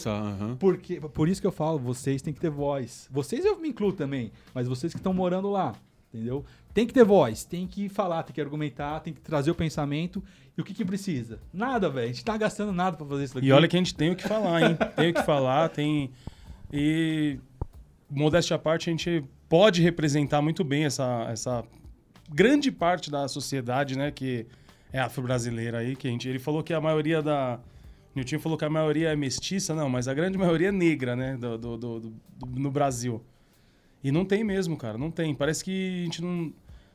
[0.59, 3.09] Porque, por isso que eu falo, vocês têm que ter voz.
[3.11, 5.75] Vocês eu me incluo também, mas vocês que estão morando lá,
[6.13, 6.45] entendeu?
[6.75, 10.23] Tem que ter voz, tem que falar, tem que argumentar, tem que trazer o pensamento.
[10.57, 11.39] E o que que precisa?
[11.53, 12.05] Nada, velho.
[12.05, 13.47] A gente tá gastando nada pra fazer isso aqui.
[13.47, 14.77] E olha que a gente tem o que falar, hein?
[14.97, 16.11] Tem o que falar, tem.
[16.73, 17.39] E.
[18.11, 21.65] Modéstia à parte, a gente pode representar muito bem essa, essa
[22.29, 24.11] grande parte da sociedade, né?
[24.11, 24.47] Que
[24.93, 26.29] é afro-brasileira aí, que a gente.
[26.29, 27.61] Ele falou que a maioria da.
[28.15, 31.37] Nilton falou que a maioria é mestiça, não, mas a grande maioria é negra, né?
[31.37, 32.13] Do- do- do- do-
[32.57, 33.23] no Brasil.
[34.03, 35.35] E não tem mesmo, cara, não tem.
[35.35, 36.53] Parece que a gente não.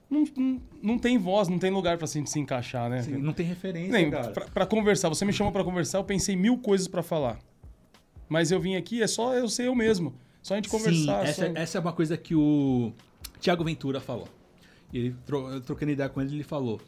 [0.08, 3.00] Não, não, não tem voz, não tem lugar pra se encaixar, né?
[3.00, 4.32] Assim, não tem referência, Nem, cara.
[4.32, 7.40] pra, pra conversar, você me chamou pra conversar, eu pensei mil coisas pra falar.
[8.30, 10.14] Mas eu vim aqui, é só eu ser eu mesmo.
[10.44, 11.26] Só a gente conversar.
[11.26, 12.94] Sim, só- essa, essa é uma coisa que o
[13.40, 14.28] Tiago Ventura falou.
[14.94, 16.80] E ele eu trocando ideia com ele, ele falou: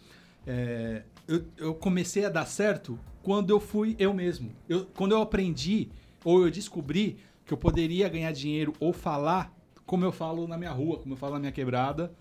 [0.45, 4.51] é, eu, eu comecei a dar certo quando eu fui eu mesmo.
[4.69, 5.89] Eu, quando eu aprendi
[6.23, 9.51] ou eu descobri que eu poderia ganhar dinheiro ou falar
[9.87, 12.11] como eu falo na minha rua, como eu falo na minha quebrada.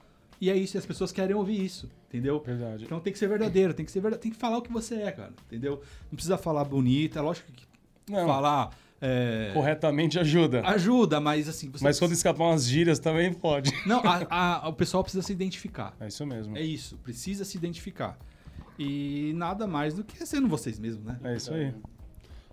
[0.40, 2.42] E é isso, e as pessoas querem ouvir isso, entendeu?
[2.44, 2.84] Verdade.
[2.84, 4.94] Então tem que ser verdadeiro, tem que ser verdade, tem que falar o que você
[4.96, 5.80] é, cara, entendeu?
[6.10, 7.64] Não precisa falar bonita, é lógico que
[8.10, 10.60] Não, falar é, corretamente ajuda.
[10.66, 13.70] ajuda, mas assim, você Mas quando escapar umas gírias também pode.
[13.86, 14.26] não, a-
[14.64, 15.94] a- o pessoal precisa se identificar.
[15.98, 16.56] É isso mesmo.
[16.56, 18.18] É isso, precisa se identificar.
[18.78, 21.18] E nada mais do que sendo vocês mesmos, né?
[21.24, 21.72] É isso aí.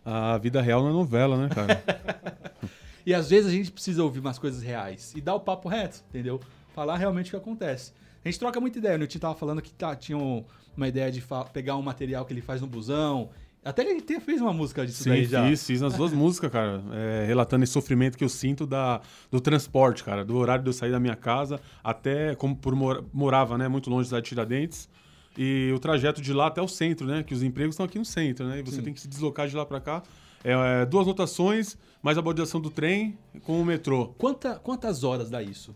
[0.06, 1.84] A vida real não é novela, né, cara?
[3.06, 6.04] E às vezes a gente precisa ouvir umas coisas reais e dar o papo reto,
[6.10, 6.40] entendeu?
[6.74, 7.92] Falar realmente o que acontece.
[8.24, 8.96] A gente troca muita ideia.
[8.96, 10.44] O Nilton tava falando que tá, tinha um-
[10.76, 13.30] uma ideia de pegar um material que ele faz no busão.
[13.66, 15.48] Até ele te- fez uma música disso Sim, daí já.
[15.48, 16.82] fiz, fiz nas duas músicas, cara.
[16.94, 19.00] é, relatando esse sofrimento que eu sinto da,
[19.32, 20.24] do transporte, cara.
[20.26, 23.90] Do horário de eu sair da minha casa até, como por mor- morava, né, muito
[23.90, 24.90] longe da Tiradentes.
[25.38, 27.24] E o trajeto de lá até o centro, né?
[27.24, 28.60] Que os empregos estão aqui no centro, né?
[28.60, 28.84] E você Sim.
[28.84, 30.04] tem que se deslocar de lá pra cá.
[30.44, 34.10] É, é, duas lotações, mais a baldeação do trem com o metrô.
[34.18, 35.74] Quanta- quantas horas dá isso?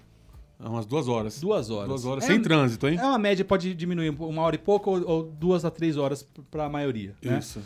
[0.60, 1.40] É umas duas horas.
[1.40, 1.88] Duas horas.
[1.88, 2.24] Duas horas.
[2.24, 2.98] É- Sem trânsito, hein?
[3.00, 6.28] É uma média, pode diminuir uma hora e pouco ou, ou duas a três horas
[6.52, 7.16] para a maioria.
[7.24, 7.40] né?
[7.40, 7.62] Isso.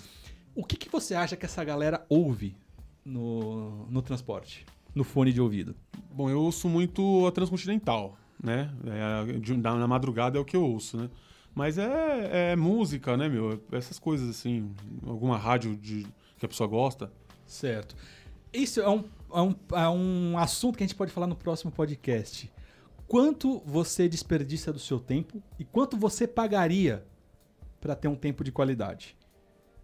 [0.54, 2.56] O que, que você acha que essa galera ouve
[3.04, 4.66] no, no transporte?
[4.94, 5.74] No fone de ouvido?
[6.14, 8.18] Bom, eu ouço muito a Transcontinental.
[8.44, 8.70] né?
[8.86, 11.10] É, de- na, madrugada é o que eu ouço, né?
[11.56, 13.62] Mas é, é música, né, meu?
[13.72, 14.72] Essas coisas assim,
[15.06, 16.06] alguma rádio de,
[16.38, 17.12] que a pessoa gosta.
[17.46, 17.96] Certo.
[18.54, 21.72] Isso é um, é, um, é um assunto que a gente pode falar no próximo
[21.72, 22.52] podcast.
[23.08, 27.06] Quanto você desperdiça do seu tempo e quanto você pagaria
[27.80, 29.18] para ter um tempo de qualidade?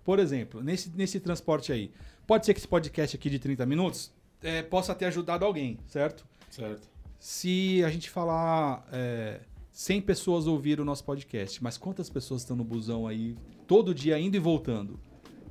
[0.04, 1.92] Por exemplo, nesse, nesse transporte aí,
[2.26, 6.26] pode ser que esse podcast aqui de 30 minutos é, possa ter ajudado alguém, certo?
[6.50, 6.88] Certo.
[7.20, 12.56] Se a gente falar é, 100 pessoas ouviram o nosso podcast, mas quantas pessoas estão
[12.56, 13.36] no busão aí
[13.68, 15.00] todo dia indo e voltando?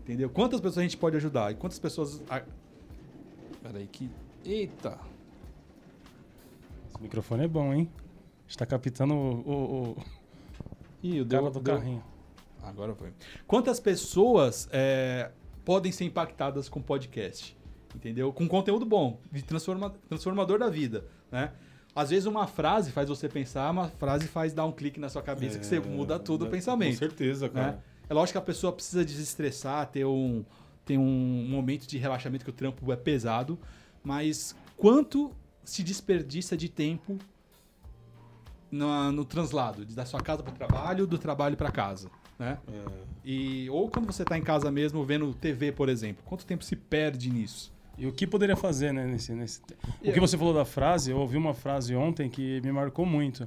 [0.00, 0.30] Entendeu?
[0.30, 1.52] Quantas pessoas a gente pode ajudar?
[1.52, 2.22] E quantas pessoas.
[3.66, 4.10] A- Peraí, que.
[4.44, 4.98] Eita!
[6.88, 7.90] Esse microfone é bom, hein?
[7.94, 9.96] A gente tá captando o, o, o
[11.02, 12.02] Ih, o deu- do deu- carrinho.
[12.62, 13.12] Agora foi.
[13.46, 15.30] Quantas pessoas é,
[15.64, 17.56] podem ser impactadas com podcast?
[17.94, 18.32] Entendeu?
[18.32, 21.52] Com conteúdo bom, de transforma, transformador da vida, né?
[21.94, 25.22] Às vezes uma frase faz você pensar, uma frase faz dar um clique na sua
[25.22, 26.98] cabeça que você muda tudo o Com pensamento.
[26.98, 27.72] certeza, cara.
[27.72, 27.78] né?
[28.08, 30.44] É lógico que a pessoa precisa desestressar, ter um,
[30.86, 33.58] ter um momento de relaxamento que o trampo é pesado,
[34.02, 35.32] mas quanto
[35.64, 37.18] se desperdiça de tempo
[38.70, 42.58] na- no translado, de da sua casa para o trabalho, do trabalho para casa, né?
[42.68, 46.62] É, E, ou quando você está em casa mesmo vendo TV, por exemplo, quanto tempo
[46.64, 47.74] se perde nisso?
[47.98, 49.04] E o que poderia fazer, né?
[49.04, 49.60] Nesse, nesse...
[50.00, 53.42] O que você falou da frase, eu ouvi uma frase ontem que me marcou muito.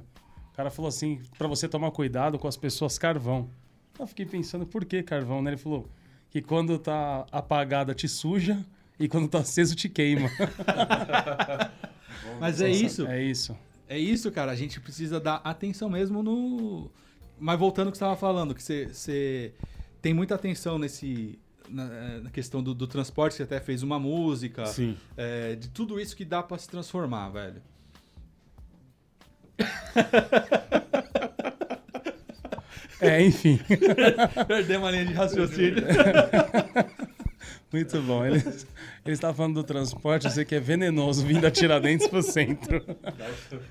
[0.52, 3.48] O cara falou assim, pra você tomar cuidado com as pessoas carvão.
[3.98, 5.50] Eu fiquei pensando, por que carvão, né?
[5.52, 5.88] Ele falou
[6.30, 8.64] que quando tá apagada te suja
[8.98, 10.30] e quando tá aceso te queima.
[12.38, 13.56] Mas é isso, É isso.
[13.88, 14.52] é isso, cara.
[14.52, 16.90] A gente precisa dar atenção mesmo no.
[17.38, 19.52] Mas voltando ao que você estava falando, que você, você
[20.00, 21.38] tem muita atenção nesse.
[21.68, 24.66] Na, na questão do, do transporte, você até fez uma música.
[24.66, 24.96] Sim.
[25.16, 27.62] É, de tudo isso que dá pra se transformar, velho.
[33.00, 33.58] É, enfim.
[34.46, 35.82] Perdemos a linha de raciocínio.
[37.72, 38.26] Muito bom.
[38.26, 42.20] Ele, ele estava falando do transporte, eu sei que é venenoso vindo a Tiradentes pro
[42.22, 42.84] centro.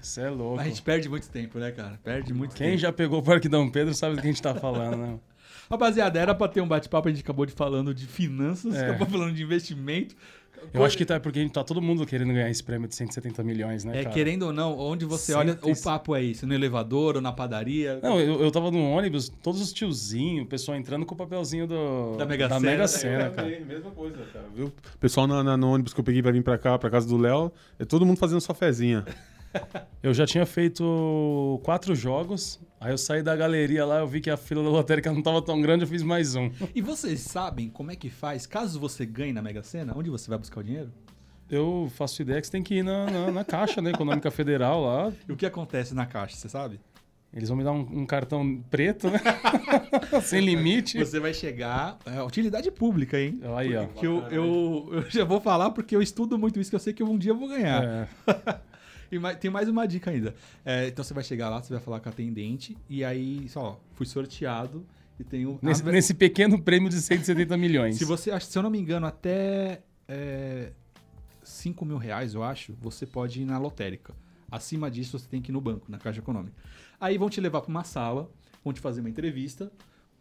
[0.02, 0.60] Isso é louco.
[0.62, 2.00] a gente perde muito tempo, né, cara?
[2.02, 2.78] Perde muito Quem tempo.
[2.80, 5.20] já pegou o Parque Dom Pedro sabe do que a gente tá falando, né?
[5.70, 8.86] Rapaziada, era pra ter um bate-papo, a gente acabou de falando de finanças, É.
[8.90, 10.16] acabou falando de investimento.
[10.74, 12.96] Eu acho que tá porque a gente tá todo mundo querendo ganhar esse prêmio de
[12.96, 14.14] 170 milhões, né, É, cara?
[14.16, 17.22] querendo ou não, onde você olha, Cento e- o papo é isso, no elevador ou
[17.22, 18.00] na padaria.
[18.04, 21.66] Não, eu, eu tava no ônibus, todos os tiozinhos, o pessoal entrando com o papelzinho
[21.68, 22.60] do, Da Mega Sena.
[22.60, 23.32] Mega É, Sena, eu cara.
[23.32, 24.46] também, mesma coisa, cara.
[24.56, 24.68] Viu?
[24.68, 27.08] O pessoal na, na- no ônibus que eu peguei pra vir pra cá, pra casa
[27.08, 29.06] do Léo, é todo mundo fazendo sua fezinha.
[30.02, 34.30] Eu já tinha feito quatro jogos, aí eu saí da galeria lá, eu vi que
[34.30, 36.50] a fila da lotérica não tava tão grande, eu fiz mais um.
[36.74, 40.30] E vocês sabem como é que faz, caso você ganhe na Mega Sena, onde você
[40.30, 40.92] vai buscar o dinheiro?
[41.50, 44.84] Eu faço ideia que você tem que ir na, na, na Caixa, né, Econômica Federal
[44.84, 45.12] lá.
[45.28, 46.80] E o que acontece na caixa, você sabe?
[47.34, 49.20] Eles vão me dar um, um cartão preto, né?
[50.24, 50.98] Sem limite.
[50.98, 51.98] Você vai chegar.
[52.06, 53.40] É utilidade pública, hein?
[53.56, 53.86] Aí, ó.
[53.86, 56.92] Que eu, eu, eu já vou falar porque eu estudo muito isso, que eu sei
[56.92, 57.84] que um dia eu vou ganhar.
[57.84, 58.08] É.
[59.12, 60.36] E mais- tem mais uma dica ainda.
[60.66, 63.80] É, então você vai chegar lá, você vai falar com a atendente, e aí, só,
[63.96, 64.86] fui sorteado
[65.20, 65.58] e tenho.
[65.62, 67.96] Nesse, a- nesse pequeno prêmio de 170 milhões.
[67.98, 70.72] Se você, se eu não me engano, até é,
[71.44, 74.14] 5 mil reais, eu acho, você pode ir na lotérica.
[74.52, 76.56] Acima disso, você tem que ir no banco, na Caixa Econômica.
[77.00, 78.30] Aí vão te levar para uma sala,
[78.64, 79.72] vão te fazer uma entrevista,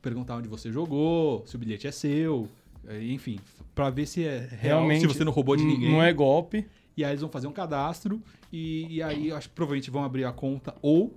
[0.02, 2.48] perguntar onde você jogou, se o bilhete é seu,
[2.86, 3.38] é, enfim,
[3.74, 5.90] para ver se é real, Realmente, se você não roubou de ninguém.
[5.90, 6.66] Não é golpe.
[6.98, 8.20] E aí eles vão fazer um cadastro
[8.52, 11.14] e, e aí acho que provavelmente vão abrir a conta ou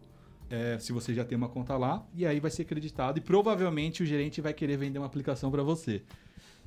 [0.48, 4.04] é, se você já tem uma conta lá e aí vai ser acreditado e provavelmente
[4.04, 6.04] o gerente vai querer vender uma aplicação para você.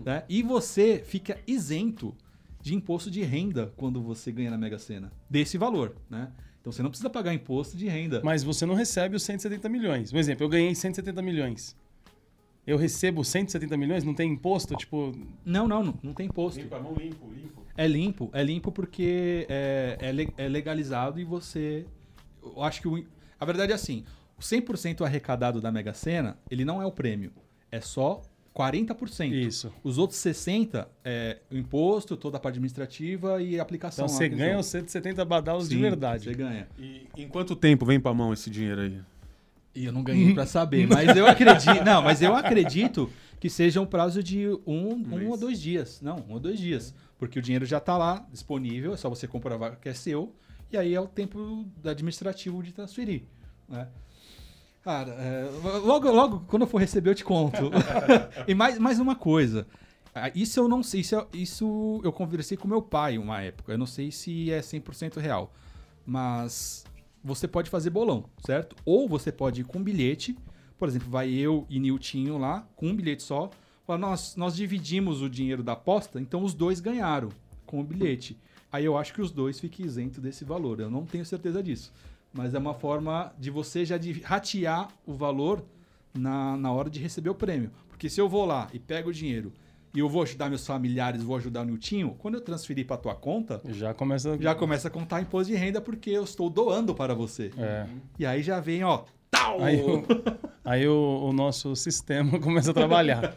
[0.04, 0.24] né?
[0.28, 2.12] E você fica isento
[2.60, 6.32] de imposto de renda quando você ganha na Mega Sena desse valor, né?
[6.60, 8.20] Então você não precisa pagar imposto de renda.
[8.24, 10.12] Mas você não recebe os 170 milhões.
[10.12, 11.76] Um exemplo, eu ganhei 170 milhões.
[12.66, 14.74] Eu recebo 170 milhões, não tem imposto?
[14.74, 15.12] Tipo,
[15.44, 16.58] Não, não, não, não tem imposto.
[16.58, 17.63] Limpa mão, limpo, limpo.
[17.76, 21.86] É limpo, é limpo porque é, é é legalizado e você.
[22.42, 23.04] Eu acho que o.
[23.38, 24.04] A verdade é assim:
[24.38, 27.32] o 100% arrecadado da Mega Sena, ele não é o prêmio.
[27.70, 28.22] É só
[28.54, 29.32] 40%.
[29.32, 29.72] isso.
[29.82, 34.04] Os outros 60% é o imposto, toda a parte administrativa e a aplicação.
[34.04, 36.24] Então você ganha os 170 badalos de Sim, verdade.
[36.24, 36.68] Você ganha.
[36.78, 39.00] E em quanto tempo vem pra mão esse dinheiro aí?
[39.74, 41.84] E eu não ganhei pra saber, mas eu acredito.
[41.84, 43.10] Não, mas eu acredito
[43.40, 45.28] que seja um prazo de um, um mês.
[45.28, 46.00] ou dois dias.
[46.00, 46.94] Não, um ou dois dias.
[47.18, 50.34] Porque o dinheiro já tá lá disponível, é só você comprovar que é seu.
[50.70, 53.22] E aí é o tempo administrativo de transferir.
[53.68, 53.88] Né?
[54.82, 55.48] Cara, é,
[55.78, 57.70] logo, logo, quando eu for receber, eu te conto.
[58.46, 59.66] e mais, mais uma coisa.
[60.34, 63.72] Isso eu não sei, isso, isso eu conversei com meu pai uma época.
[63.72, 65.52] Eu não sei se é 100% real.
[66.06, 66.84] Mas
[67.22, 68.76] você pode fazer bolão, certo?
[68.84, 70.36] Ou você pode ir com bilhete,
[70.78, 73.50] por exemplo, vai eu e Niltinho lá, com um bilhete só,
[73.88, 77.28] nós, nós dividimos o dinheiro da aposta, então os dois ganharam
[77.66, 78.36] com o bilhete.
[78.72, 80.80] Aí eu acho que os dois fiquem isentos desse valor.
[80.80, 81.92] Eu não tenho certeza disso.
[82.32, 85.64] Mas é uma forma de você já de ratear o valor
[86.12, 87.70] na, na hora de receber o prêmio.
[87.88, 89.52] Porque se eu vou lá e pego o dinheiro
[89.94, 93.14] e eu vou ajudar meus familiares, vou ajudar o Niltinho, quando eu transferir para tua
[93.14, 94.36] conta, Já começa.
[94.40, 97.52] já começa a contar imposto de renda porque eu estou doando para você.
[97.56, 97.86] É.
[98.18, 99.04] E aí já vem, ó,
[99.44, 99.62] tal!
[99.62, 100.04] Aí, o,
[100.64, 103.34] aí o, o nosso sistema começa a trabalhar.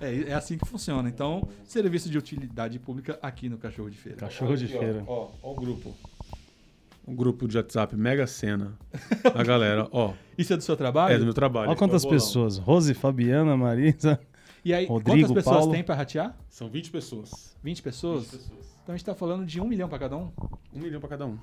[0.00, 1.08] É, é assim que funciona.
[1.08, 4.18] Então, serviço de utilidade pública aqui no Cachorro de Feira.
[4.18, 5.04] Cachorro de Aqui, ó, feira.
[5.06, 5.94] Ó, ó o grupo.
[7.06, 8.78] Um grupo de WhatsApp Mega Sena.
[9.34, 11.14] A galera, ó, Isso é do seu trabalho?
[11.14, 11.68] é do meu trabalho.
[11.68, 12.18] Olha quantas bolão.
[12.18, 12.58] pessoas.
[12.58, 14.18] Rose, Fabiana, Marisa.
[14.64, 15.72] E aí, Rodrigo, quantas pessoas Paulo.
[15.72, 16.34] tem para ratear?
[16.48, 17.54] São 20 pessoas.
[17.62, 18.22] 20 pessoas?
[18.22, 18.64] 20 pessoas.
[18.82, 20.30] Então a gente tá falando de um milhão para cada um?
[20.72, 21.38] Um milhão pra cada um.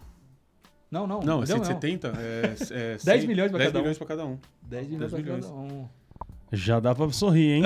[0.91, 1.21] Não, não.
[1.21, 2.13] Não, é milhão 170.
[2.17, 3.81] É, é 10 milhões pra 10 cada um.
[3.81, 4.37] milhões pra cada um.
[4.63, 5.87] 10 milhões 10 para cada um.
[6.51, 7.63] Já dá pra sorrir, hein?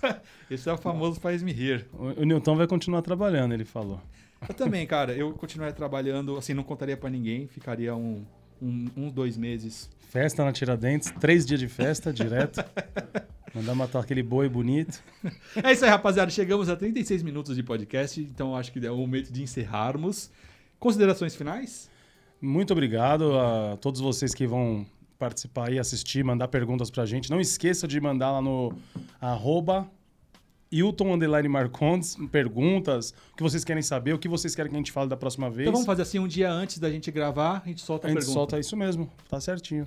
[0.50, 1.86] Esse é o famoso faz-me rir.
[1.92, 4.00] O, o Newton vai continuar trabalhando, ele falou.
[4.48, 8.24] Eu também, cara, eu continuaria trabalhando, assim, não contaria para ninguém, ficaria um,
[8.60, 9.88] um, uns dois meses.
[10.08, 12.64] Festa na Tiradentes, três dias de festa direto.
[13.54, 15.02] Mandar matar aquele boi bonito.
[15.62, 16.30] É isso aí, rapaziada.
[16.30, 20.30] Chegamos a 36 minutos de podcast, então acho que é o momento de encerrarmos.
[20.78, 21.91] Considerações finais?
[22.42, 24.84] Muito obrigado a todos vocês que vão
[25.16, 27.30] participar e assistir, mandar perguntas pra gente.
[27.30, 28.72] Não esqueça de mandar lá no
[29.20, 29.88] arroba
[30.72, 34.80] Hilton Underline Marcondes, perguntas, o que vocês querem saber, o que vocês querem que a
[34.80, 35.68] gente fale da próxima vez.
[35.68, 38.10] Então vamos fazer assim, um dia antes da gente gravar, a gente solta a a,
[38.10, 38.34] gente pergunta.
[38.34, 39.86] solta isso mesmo, tá certinho.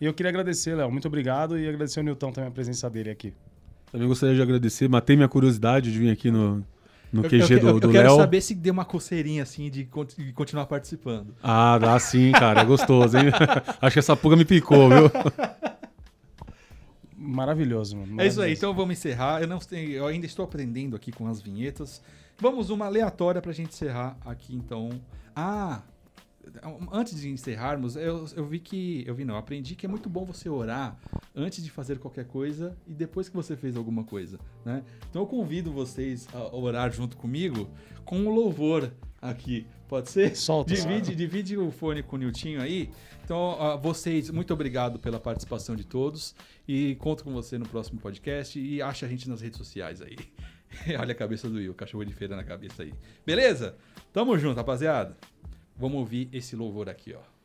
[0.00, 3.10] E eu queria agradecer, Léo, muito obrigado e agradecer ao Newton também a presença dele
[3.10, 3.34] aqui.
[3.90, 6.64] Também gostaria de agradecer, matei minha curiosidade de vir aqui no,
[7.12, 8.16] no Eu, QG eu, do eu, do eu quero Léo.
[8.16, 11.34] saber se deu uma coceirinha assim de, de continuar participando.
[11.42, 12.60] Ah, dá sim, cara.
[12.60, 13.26] É gostoso, hein?
[13.80, 15.10] Acho que essa pulga me picou, viu?
[17.16, 18.20] Maravilhoso, mano.
[18.20, 18.58] É isso aí, maravilhoso.
[18.58, 19.40] então vamos encerrar.
[19.40, 22.02] Eu, não eu ainda estou aprendendo aqui com as vinhetas.
[22.38, 24.90] Vamos uma aleatória pra gente encerrar aqui, então.
[25.34, 25.80] Ah,
[26.92, 29.04] antes de encerrarmos, eu, eu vi que.
[29.06, 30.98] Eu vi não, aprendi que é muito bom você orar
[31.34, 34.82] antes de fazer qualquer coisa e depois que você fez alguma coisa, né?
[35.10, 37.68] Então eu convido vocês a orar junto comigo
[38.04, 39.66] com um louvor aqui.
[39.88, 40.36] Pode ser?
[40.36, 42.90] Solta, Divide, divide o fone com o Niltinho aí.
[43.24, 46.34] Então, ah, vocês, muito obrigado pela participação de todos.
[46.66, 48.58] E conto com você no próximo podcast.
[48.58, 50.16] E acha a gente nas redes sociais aí.
[50.98, 52.92] Olha a cabeça do Will, cachorro de feira na cabeça aí.
[53.24, 53.76] Beleza?
[54.12, 55.16] Tamo junto, rapaziada.
[55.78, 57.35] Vamos ouvir esse louvor aqui, ó.